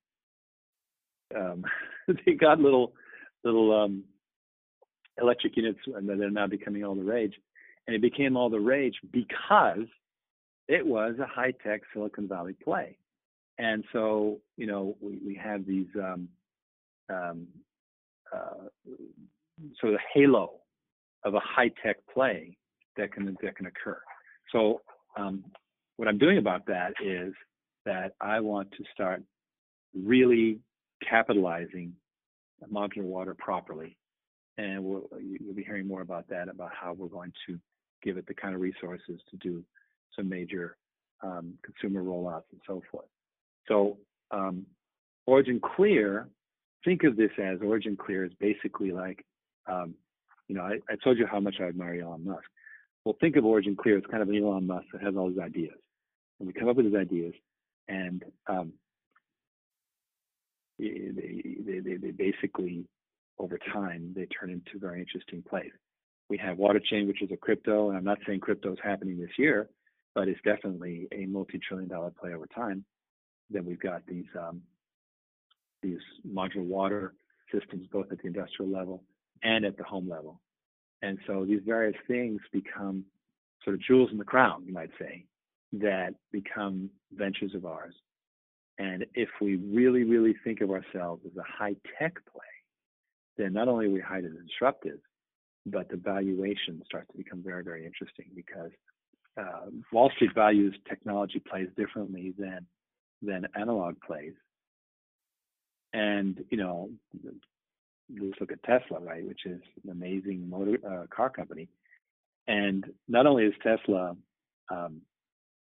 um, 1.37 1.64
they 2.26 2.33
got 2.33 2.61
little 2.61 2.94
little 3.44 3.79
um, 3.79 4.05
electric 5.20 5.57
units, 5.57 5.81
and 5.94 6.09
they're 6.09 6.31
now 6.31 6.46
becoming 6.46 6.85
all 6.85 6.94
the 6.94 7.03
rage. 7.03 7.35
And 7.87 7.96
it 7.96 8.03
became 8.03 8.37
all 8.37 8.48
the 8.48 8.61
rage 8.61 8.94
because 9.12 9.87
it 10.68 10.87
was 10.87 11.16
a 11.20 11.26
high 11.26 11.53
tech 11.64 11.81
Silicon 11.92 12.29
Valley 12.29 12.55
play. 12.62 12.96
And 13.59 13.85
so, 13.92 14.40
you 14.57 14.66
know, 14.66 14.96
we, 15.00 15.18
we 15.26 15.35
have 15.35 15.66
these 15.66 15.88
um, 15.96 16.29
um, 17.12 17.46
uh, 18.33 18.68
sort 19.81 19.94
of 19.94 20.00
halo 20.14 20.53
of 21.24 21.35
a 21.35 21.40
high 21.40 21.70
tech 21.83 21.96
play 22.12 22.57
that 23.00 23.12
can 23.12 23.36
that 23.42 23.56
can 23.56 23.66
occur. 23.66 23.98
So 24.52 24.82
um, 25.16 25.44
what 25.96 26.08
I'm 26.08 26.18
doing 26.18 26.38
about 26.38 26.66
that 26.66 26.92
is 27.04 27.34
that 27.84 28.12
I 28.20 28.40
want 28.40 28.70
to 28.72 28.84
start 28.92 29.22
really 29.94 30.60
capitalizing 31.08 31.94
modular 32.72 33.02
water 33.04 33.34
properly. 33.38 33.96
And 34.58 34.84
we'll, 34.84 35.08
you'll 35.20 35.54
be 35.54 35.64
hearing 35.64 35.88
more 35.88 36.02
about 36.02 36.28
that, 36.28 36.48
about 36.48 36.70
how 36.78 36.92
we're 36.92 37.08
going 37.08 37.32
to 37.46 37.58
give 38.02 38.18
it 38.18 38.26
the 38.26 38.34
kind 38.34 38.54
of 38.54 38.60
resources 38.60 39.20
to 39.30 39.36
do 39.36 39.64
some 40.16 40.28
major 40.28 40.76
um, 41.22 41.54
consumer 41.64 42.02
rollouts 42.02 42.50
and 42.52 42.60
so 42.66 42.82
forth. 42.90 43.06
So 43.68 43.98
um, 44.30 44.66
Origin 45.26 45.60
Clear, 45.76 46.28
think 46.84 47.04
of 47.04 47.16
this 47.16 47.30
as 47.42 47.58
Origin 47.62 47.96
Clear 47.96 48.24
is 48.24 48.32
basically 48.38 48.92
like, 48.92 49.24
um, 49.66 49.94
you 50.48 50.54
know, 50.56 50.62
I, 50.62 50.78
I, 50.90 50.96
told 51.02 51.18
you 51.18 51.26
how 51.26 51.40
much 51.40 51.56
I 51.60 51.64
admire 51.64 52.00
Elon 52.02 52.24
Musk. 52.24 52.44
Well, 53.04 53.16
think 53.20 53.36
of 53.36 53.44
Origin 53.44 53.76
Clear 53.76 53.98
as 53.98 54.04
kind 54.10 54.22
of 54.22 54.28
an 54.28 54.36
Elon 54.36 54.66
Musk 54.66 54.86
that 54.92 55.02
has 55.02 55.14
all 55.16 55.28
these 55.28 55.38
ideas. 55.38 55.74
And 56.38 56.46
we 56.46 56.52
come 56.52 56.68
up 56.68 56.76
with 56.76 56.86
these 56.86 56.94
ideas, 56.94 57.34
and 57.88 58.22
um, 58.46 58.72
they, 60.78 61.10
they, 61.14 61.96
they, 61.96 62.10
basically, 62.10 62.86
over 63.38 63.58
time, 63.72 64.12
they 64.14 64.26
turn 64.26 64.50
into 64.50 64.78
very 64.78 65.00
interesting 65.00 65.42
plays. 65.48 65.72
We 66.28 66.38
have 66.38 66.58
Waterchain, 66.58 67.06
which 67.06 67.22
is 67.22 67.30
a 67.32 67.36
crypto, 67.36 67.88
and 67.88 67.98
I'm 67.98 68.04
not 68.04 68.18
saying 68.26 68.40
crypto 68.40 68.72
is 68.72 68.78
happening 68.82 69.18
this 69.18 69.30
year, 69.38 69.68
but 70.14 70.28
it's 70.28 70.40
definitely 70.44 71.08
a 71.12 71.26
multi-trillion 71.26 71.88
dollar 71.88 72.10
play 72.10 72.32
over 72.34 72.46
time. 72.46 72.84
Then 73.50 73.64
we've 73.64 73.80
got 73.80 74.06
these 74.06 74.26
um, 74.38 74.62
these 75.82 75.98
modular 76.26 76.64
water 76.64 77.14
systems, 77.52 77.86
both 77.90 78.12
at 78.12 78.18
the 78.18 78.26
industrial 78.26 78.70
level 78.70 79.02
and 79.42 79.64
at 79.64 79.76
the 79.76 79.84
home 79.84 80.08
level. 80.08 80.40
And 81.02 81.18
so 81.26 81.44
these 81.44 81.62
various 81.64 81.96
things 82.06 82.40
become 82.52 83.04
sort 83.64 83.74
of 83.74 83.82
jewels 83.82 84.10
in 84.12 84.18
the 84.18 84.24
crown, 84.24 84.64
you 84.66 84.72
might 84.72 84.90
say, 84.98 85.24
that 85.72 86.14
become 86.32 86.90
ventures 87.12 87.54
of 87.54 87.64
ours. 87.64 87.94
And 88.78 89.04
if 89.14 89.28
we 89.40 89.56
really, 89.56 90.04
really 90.04 90.34
think 90.42 90.60
of 90.60 90.70
ourselves 90.70 91.22
as 91.26 91.36
a 91.36 91.42
high 91.42 91.76
tech 91.98 92.14
play, 92.32 92.42
then 93.36 93.52
not 93.52 93.68
only 93.68 93.86
are 93.86 93.90
we 93.90 94.00
highly 94.00 94.28
disruptive, 94.46 94.98
but 95.66 95.88
the 95.88 95.96
valuation 95.96 96.82
starts 96.86 97.10
to 97.12 97.18
become 97.18 97.42
very, 97.42 97.62
very 97.62 97.84
interesting 97.84 98.26
because 98.34 98.70
uh, 99.38 99.66
Wall 99.92 100.10
Street 100.14 100.34
values 100.34 100.74
technology 100.88 101.38
plays 101.38 101.68
differently 101.76 102.34
than 102.38 102.66
than 103.22 103.46
analog 103.54 103.96
plays. 104.00 104.32
And 105.92 106.42
you 106.50 106.56
know, 106.56 106.90
let's 108.18 108.40
look 108.40 108.53
at 108.53 108.62
Tesla, 108.62 109.01
right, 109.01 109.27
which 109.27 109.46
is 109.46 109.61
an 109.85 109.90
amazing 109.90 110.49
motor 110.49 110.79
uh, 110.87 111.07
car 111.14 111.31
company. 111.31 111.68
And 112.49 112.85
not 113.09 113.27
only 113.27 113.44
is 113.44 113.55
Tesla 113.62 114.16
um, 114.70 115.03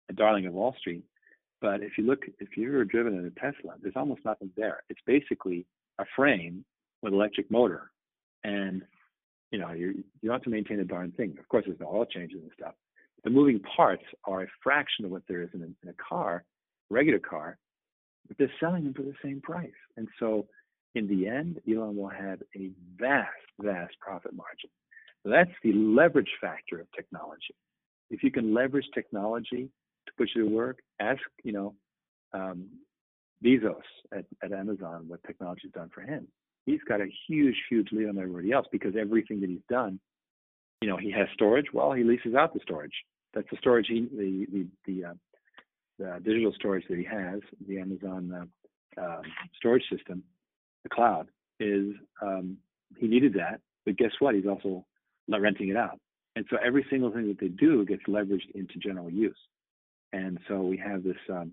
a 0.10 0.14
darling 0.14 0.46
of 0.46 0.54
Wall 0.54 0.76
Street, 0.80 1.04
but 1.62 1.82
if 1.82 1.98
you 1.98 2.06
look, 2.06 2.20
if 2.40 2.56
you've 2.56 2.74
ever 2.74 2.86
driven 2.86 3.18
in 3.18 3.26
a 3.26 3.32
Tesla, 3.32 3.74
there's 3.82 3.96
almost 3.96 4.22
nothing 4.24 4.52
there. 4.56 4.84
It's 4.90 5.02
basically 5.06 5.66
a 6.00 6.06
frame 6.16 6.64
with 7.02 7.14
electric 7.14 7.50
motor, 7.50 7.92
and 8.44 8.84
you 9.52 9.60
know 9.60 9.72
you 9.72 10.04
you 10.22 10.30
have 10.32 10.44
to 10.44 10.50
maintain 10.50 10.80
a 10.80 10.86
darn 10.86 11.12
thing. 11.14 11.36
Of 11.40 11.48
course, 11.50 11.66
there's 11.66 11.80
no 11.80 11.88
oil 11.88 12.06
changes 12.06 12.40
and 12.42 12.52
stuff. 12.58 12.76
The 13.24 13.32
moving 13.32 13.60
parts 13.60 14.04
are 14.26 14.44
a 14.44 14.48
fraction 14.64 15.06
of 15.06 15.12
what 15.12 15.24
there 15.28 15.42
is 15.42 15.50
in 15.54 15.62
a, 15.62 15.66
in 15.66 15.90
a 15.90 15.94
car, 15.94 16.44
regular 16.90 17.20
car, 17.20 17.58
but 18.28 18.38
they're 18.38 18.52
selling 18.60 18.84
them 18.84 18.94
for 18.94 19.02
the 19.02 19.16
same 19.24 19.42
price. 19.42 19.72
And 19.98 20.08
so 20.20 20.48
in 20.98 21.08
the 21.08 21.28
end, 21.28 21.62
Elon 21.70 21.96
will 21.96 22.10
have 22.10 22.42
a 22.56 22.72
vast, 22.98 23.30
vast 23.62 23.94
profit 24.00 24.34
margin. 24.34 24.70
That's 25.24 25.52
the 25.64 25.74
leverage 25.74 26.32
factor 26.42 26.80
of 26.80 26.88
technology. 26.96 27.56
If 28.10 28.24
you 28.24 28.32
can 28.32 28.54
leverage 28.54 28.86
technology 28.94 29.70
to 30.08 30.12
put 30.18 30.30
you 30.36 30.48
to 30.48 30.56
work, 30.56 30.80
ask, 31.00 31.22
you 31.44 31.52
know, 31.52 31.76
um, 32.34 32.66
Bezos 33.44 33.76
at, 34.12 34.26
at 34.44 34.52
Amazon 34.52 35.06
what 35.08 35.24
technology's 35.24 35.72
done 35.72 35.92
for 35.94 36.02
him. 36.02 36.28
He's 36.66 36.82
got 36.88 37.00
a 37.02 37.08
huge, 37.28 37.56
huge 37.70 37.90
lead 37.92 38.10
on 38.10 38.18
everybody 38.18 38.52
else 38.52 38.66
because 38.72 38.94
everything 39.00 39.40
that 39.42 39.50
he's 39.50 39.60
done, 39.70 40.00
you 40.82 40.90
know, 40.90 40.98
he 40.98 41.12
has 41.12 41.28
storage. 41.34 41.68
Well, 41.74 41.92
he 41.92 42.04
leases 42.04 42.34
out 42.34 42.54
the 42.54 42.60
storage. 42.64 42.94
That's 43.34 43.48
the 43.52 43.58
storage 43.58 43.88
he, 43.88 44.08
the 44.12 44.48
the 44.52 44.68
the, 44.86 45.06
uh, 45.10 45.14
the 46.00 46.20
digital 46.24 46.54
storage 46.54 46.86
that 46.90 46.98
he 46.98 47.04
has, 47.04 47.42
the 47.68 47.80
Amazon 47.80 48.50
uh, 48.98 49.02
uh, 49.02 49.22
storage 49.60 49.84
system 49.92 50.24
the 50.84 50.90
cloud 50.90 51.28
is 51.60 51.94
um, 52.22 52.58
he 52.98 53.08
needed 53.08 53.34
that, 53.34 53.60
but 53.86 53.98
guess 53.98 54.12
what? 54.20 54.36
He's 54.36 54.46
also 54.46 54.86
renting 55.28 55.70
it 55.70 55.78
out. 55.78 56.00
And 56.36 56.46
so 56.50 56.58
every 56.63 56.86
single 56.90 57.12
thing 57.12 57.28
that 57.28 57.40
they 57.40 57.48
do 57.48 57.84
gets 57.86 58.04
leveraged 58.08 58.52
into 58.54 58.78
general 58.78 59.10
use. 59.10 59.38
And 60.13 60.40
so 60.48 60.62
we 60.62 60.78
have 60.78 61.04
this 61.04 61.18
um, 61.30 61.52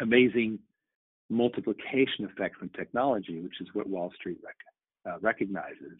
amazing 0.00 0.58
multiplication 1.30 2.24
effect 2.24 2.56
from 2.56 2.70
technology, 2.70 3.40
which 3.40 3.60
is 3.60 3.68
what 3.72 3.88
Wall 3.88 4.12
Street 4.16 4.38
rec- 4.44 5.12
uh, 5.14 5.18
recognizes, 5.20 5.98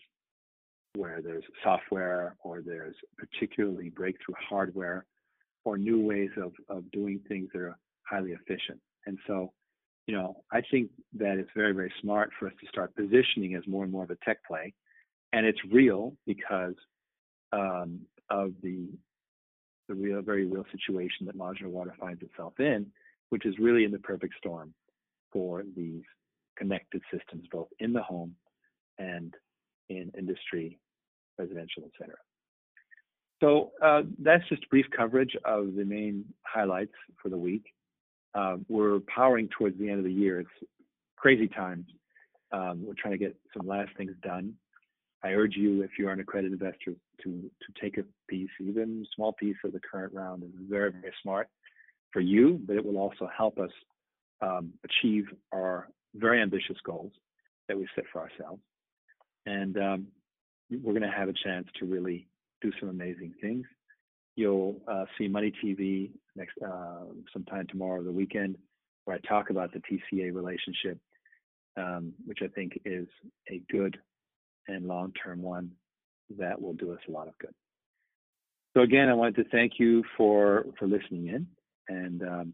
where 0.94 1.22
there's 1.22 1.44
software 1.62 2.35
or 2.42 2.61
there's 2.61 2.96
particularly 3.16 3.90
breakthrough 3.90 4.35
hardware 4.48 5.04
or 5.64 5.78
new 5.78 6.00
ways 6.00 6.31
of, 6.37 6.52
of 6.68 6.90
doing 6.90 7.20
things 7.28 7.48
that 7.52 7.61
are 7.61 7.78
highly 8.02 8.33
efficient. 8.33 8.81
And 9.07 9.18
so 9.26 9.52
you 10.09 10.14
know, 10.14 10.42
I 10.51 10.62
think 10.71 10.88
that 11.18 11.37
it's 11.37 11.51
very, 11.55 11.73
very 11.73 11.92
smart 12.01 12.31
for 12.38 12.47
us 12.47 12.55
to 12.62 12.66
start 12.68 12.97
positioning 12.97 13.55
as 13.55 13.62
more 13.66 13.85
and 13.85 13.92
more 13.92 14.05
of 14.05 14.11
a 14.11 14.16
tech 14.25 14.38
play. 14.44 14.73
And 15.35 15.44
it's 15.44 15.59
real 15.71 16.14
because 16.27 16.75
um, 17.53 18.01
of 18.31 18.53
the 18.62 18.88
the 19.88 19.94
real, 19.94 20.21
very 20.21 20.47
real 20.47 20.64
situation 20.71 21.25
that 21.27 21.37
modular 21.37 21.68
water 21.68 21.94
finds 21.99 22.21
itself 22.23 22.53
in, 22.59 22.87
which 23.31 23.47
is 23.47 23.55
really 23.59 23.85
in 23.85 23.90
the 23.90 23.99
perfect 23.99 24.35
storm 24.37 24.75
for 25.33 25.62
these 25.77 26.03
connected 26.59 27.01
systems, 27.11 27.44
both 27.51 27.68
in 27.79 27.94
the 27.94 28.03
home 28.03 28.35
and 28.99 29.35
in 29.88 30.11
industry, 30.16 30.79
residential, 31.38 31.85
etc. 31.85 32.14
So 33.40 33.73
uh, 33.83 34.03
that's 34.18 34.47
just 34.51 34.68
brief 34.68 34.87
coverage 34.94 35.35
of 35.47 35.75
the 35.75 35.85
main 35.85 36.25
highlights 36.44 36.92
for 37.23 37.31
the 37.31 37.38
week. 37.38 37.64
Uh, 38.34 38.56
we're 38.68 39.00
powering 39.00 39.48
towards 39.48 39.78
the 39.78 39.88
end 39.88 39.98
of 39.98 40.04
the 40.04 40.12
year. 40.12 40.40
It's 40.40 40.70
crazy 41.16 41.48
times. 41.48 41.86
Um, 42.52 42.84
we're 42.86 42.94
trying 42.94 43.12
to 43.12 43.18
get 43.18 43.36
some 43.56 43.66
last 43.66 43.90
things 43.96 44.12
done. 44.22 44.54
I 45.22 45.30
urge 45.30 45.56
you, 45.56 45.82
if 45.82 45.90
you're 45.98 46.12
an 46.12 46.20
accredited 46.20 46.60
investor, 46.60 46.94
to 47.24 47.50
to 47.50 47.80
take 47.80 47.98
a 47.98 48.04
piece, 48.28 48.50
even 48.60 49.04
small 49.14 49.32
piece 49.32 49.56
of 49.64 49.72
the 49.72 49.80
current 49.80 50.14
round. 50.14 50.44
is 50.44 50.50
very 50.68 50.92
very 50.92 51.12
smart 51.22 51.48
for 52.12 52.20
you, 52.20 52.60
but 52.66 52.76
it 52.76 52.84
will 52.84 52.98
also 52.98 53.28
help 53.36 53.58
us 53.58 53.70
um, 54.40 54.72
achieve 54.84 55.26
our 55.52 55.88
very 56.14 56.40
ambitious 56.40 56.76
goals 56.84 57.12
that 57.68 57.76
we 57.76 57.86
set 57.94 58.04
for 58.12 58.20
ourselves. 58.20 58.62
And 59.46 59.76
um, 59.76 60.06
we're 60.70 60.92
going 60.92 61.02
to 61.02 61.16
have 61.16 61.28
a 61.28 61.34
chance 61.44 61.66
to 61.78 61.86
really 61.86 62.28
do 62.60 62.70
some 62.80 62.88
amazing 62.88 63.34
things. 63.40 63.66
You'll 64.38 64.77
uh, 64.87 65.05
see 65.18 65.27
Money 65.27 65.53
TV 65.64 66.12
next 66.37 66.53
uh, 66.64 67.07
sometime 67.33 67.66
tomorrow, 67.68 68.01
or 68.01 68.05
the 68.05 68.12
weekend, 68.12 68.57
where 69.05 69.16
I 69.16 69.20
talk 69.27 69.51
about 69.51 69.72
the 69.72 69.81
TCA 69.81 70.33
relationship, 70.33 71.01
um, 71.77 72.12
which 72.24 72.38
I 72.40 72.46
think 72.46 72.79
is 72.85 73.09
a 73.51 73.61
good 73.68 73.98
and 74.68 74.87
long-term 74.87 75.42
one 75.42 75.72
that 76.38 76.62
will 76.62 76.74
do 76.74 76.92
us 76.92 77.01
a 77.09 77.11
lot 77.11 77.27
of 77.27 77.37
good. 77.38 77.53
So 78.77 78.83
again, 78.83 79.09
I 79.09 79.14
wanted 79.14 79.35
to 79.42 79.51
thank 79.51 79.81
you 79.81 80.05
for 80.16 80.66
for 80.79 80.87
listening 80.87 81.27
in, 81.27 81.48
and 81.88 82.22
um, 82.22 82.53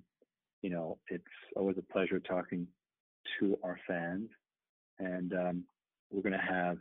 you 0.63 0.71
know 0.71 0.97
it's 1.09 1.23
always 1.55 1.77
a 1.77 1.83
pleasure 1.93 2.19
talking 2.19 2.67
to 3.41 3.59
our 3.63 3.79
fans, 3.87 4.31
and 4.99 5.35
um, 5.35 5.65
we're 6.11 6.23
going 6.23 6.33
to 6.33 6.39
have 6.39 6.79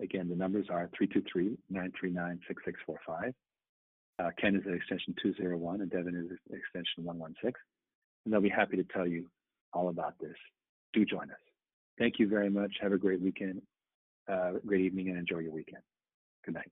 again 0.00 0.30
the 0.30 0.34
numbers 0.34 0.68
are 0.70 0.88
323-939-6645 0.98 3.34
uh, 4.18 4.30
Ken 4.40 4.56
is 4.56 4.62
at 4.66 4.74
extension 4.74 5.14
201 5.22 5.80
and 5.80 5.90
Devin 5.90 6.14
is 6.14 6.30
at 6.50 6.58
extension 6.58 7.04
116. 7.04 7.52
And 8.24 8.32
they'll 8.32 8.40
be 8.40 8.48
happy 8.48 8.76
to 8.76 8.84
tell 8.84 9.06
you 9.06 9.26
all 9.72 9.88
about 9.88 10.14
this. 10.20 10.36
Do 10.92 11.04
join 11.04 11.30
us. 11.30 11.38
Thank 11.98 12.18
you 12.18 12.28
very 12.28 12.50
much. 12.50 12.72
Have 12.80 12.92
a 12.92 12.98
great 12.98 13.20
weekend, 13.20 13.62
uh, 14.30 14.52
great 14.66 14.82
evening, 14.82 15.08
and 15.08 15.18
enjoy 15.18 15.38
your 15.38 15.52
weekend. 15.52 15.82
Good 16.44 16.54
night. 16.54 16.70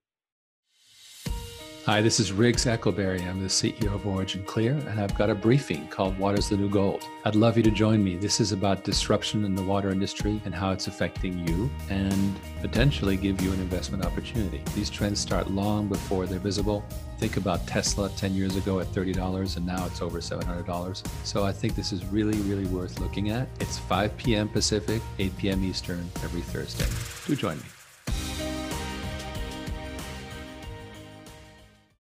Hi, 1.87 2.01
this 2.01 2.19
is 2.19 2.33
Riggs 2.33 2.65
Eckelberry. 2.65 3.25
I'm 3.29 3.41
the 3.41 3.47
CEO 3.47 3.95
of 3.95 4.09
Origin 4.09 4.43
Clear, 4.43 4.73
and 4.73 4.99
I've 4.99 5.15
got 5.15 5.31
a 5.31 5.37
briefing 5.37 5.87
called 5.87 6.19
Water's 6.19 6.49
the 6.49 6.57
New 6.57 6.69
Gold. 6.69 7.07
I'd 7.25 7.37
love 7.37 7.57
you 7.57 7.63
to 7.63 7.71
join 7.71 8.03
me. 8.03 8.17
This 8.17 8.41
is 8.41 8.51
about 8.51 8.83
disruption 8.83 9.45
in 9.45 9.55
the 9.55 9.63
water 9.63 9.91
industry 9.91 10.43
and 10.45 10.53
how 10.53 10.73
it's 10.73 10.89
affecting 10.89 11.47
you 11.47 11.71
and 11.89 12.35
potentially 12.61 13.17
give 13.17 13.41
you 13.41 13.53
an 13.53 13.61
investment 13.61 14.05
opportunity. 14.05 14.63
These 14.75 14.91
trends 14.91 15.21
start 15.21 15.49
long 15.49 15.87
before 15.87 16.27
they're 16.27 16.41
visible. 16.41 16.85
Think 17.19 17.37
about 17.37 17.65
Tesla 17.69 18.09
10 18.17 18.35
years 18.35 18.57
ago 18.57 18.81
at 18.81 18.89
$30 18.89 19.57
and 19.57 19.65
now 19.65 19.87
it's 19.87 20.03
over 20.03 20.19
$700. 20.19 21.07
So 21.23 21.45
I 21.45 21.53
think 21.53 21.77
this 21.77 21.93
is 21.93 22.05
really, 22.07 22.37
really 22.41 22.67
worth 22.67 22.99
looking 22.99 23.31
at. 23.31 23.47
It's 23.61 23.79
5 23.79 24.17
p.m. 24.17 24.49
Pacific, 24.49 25.01
8 25.21 25.37
p.m. 25.37 25.63
Eastern 25.63 26.11
every 26.25 26.41
Thursday. 26.41 26.87
Do 27.29 27.37
join 27.37 27.59
me. 27.59 27.76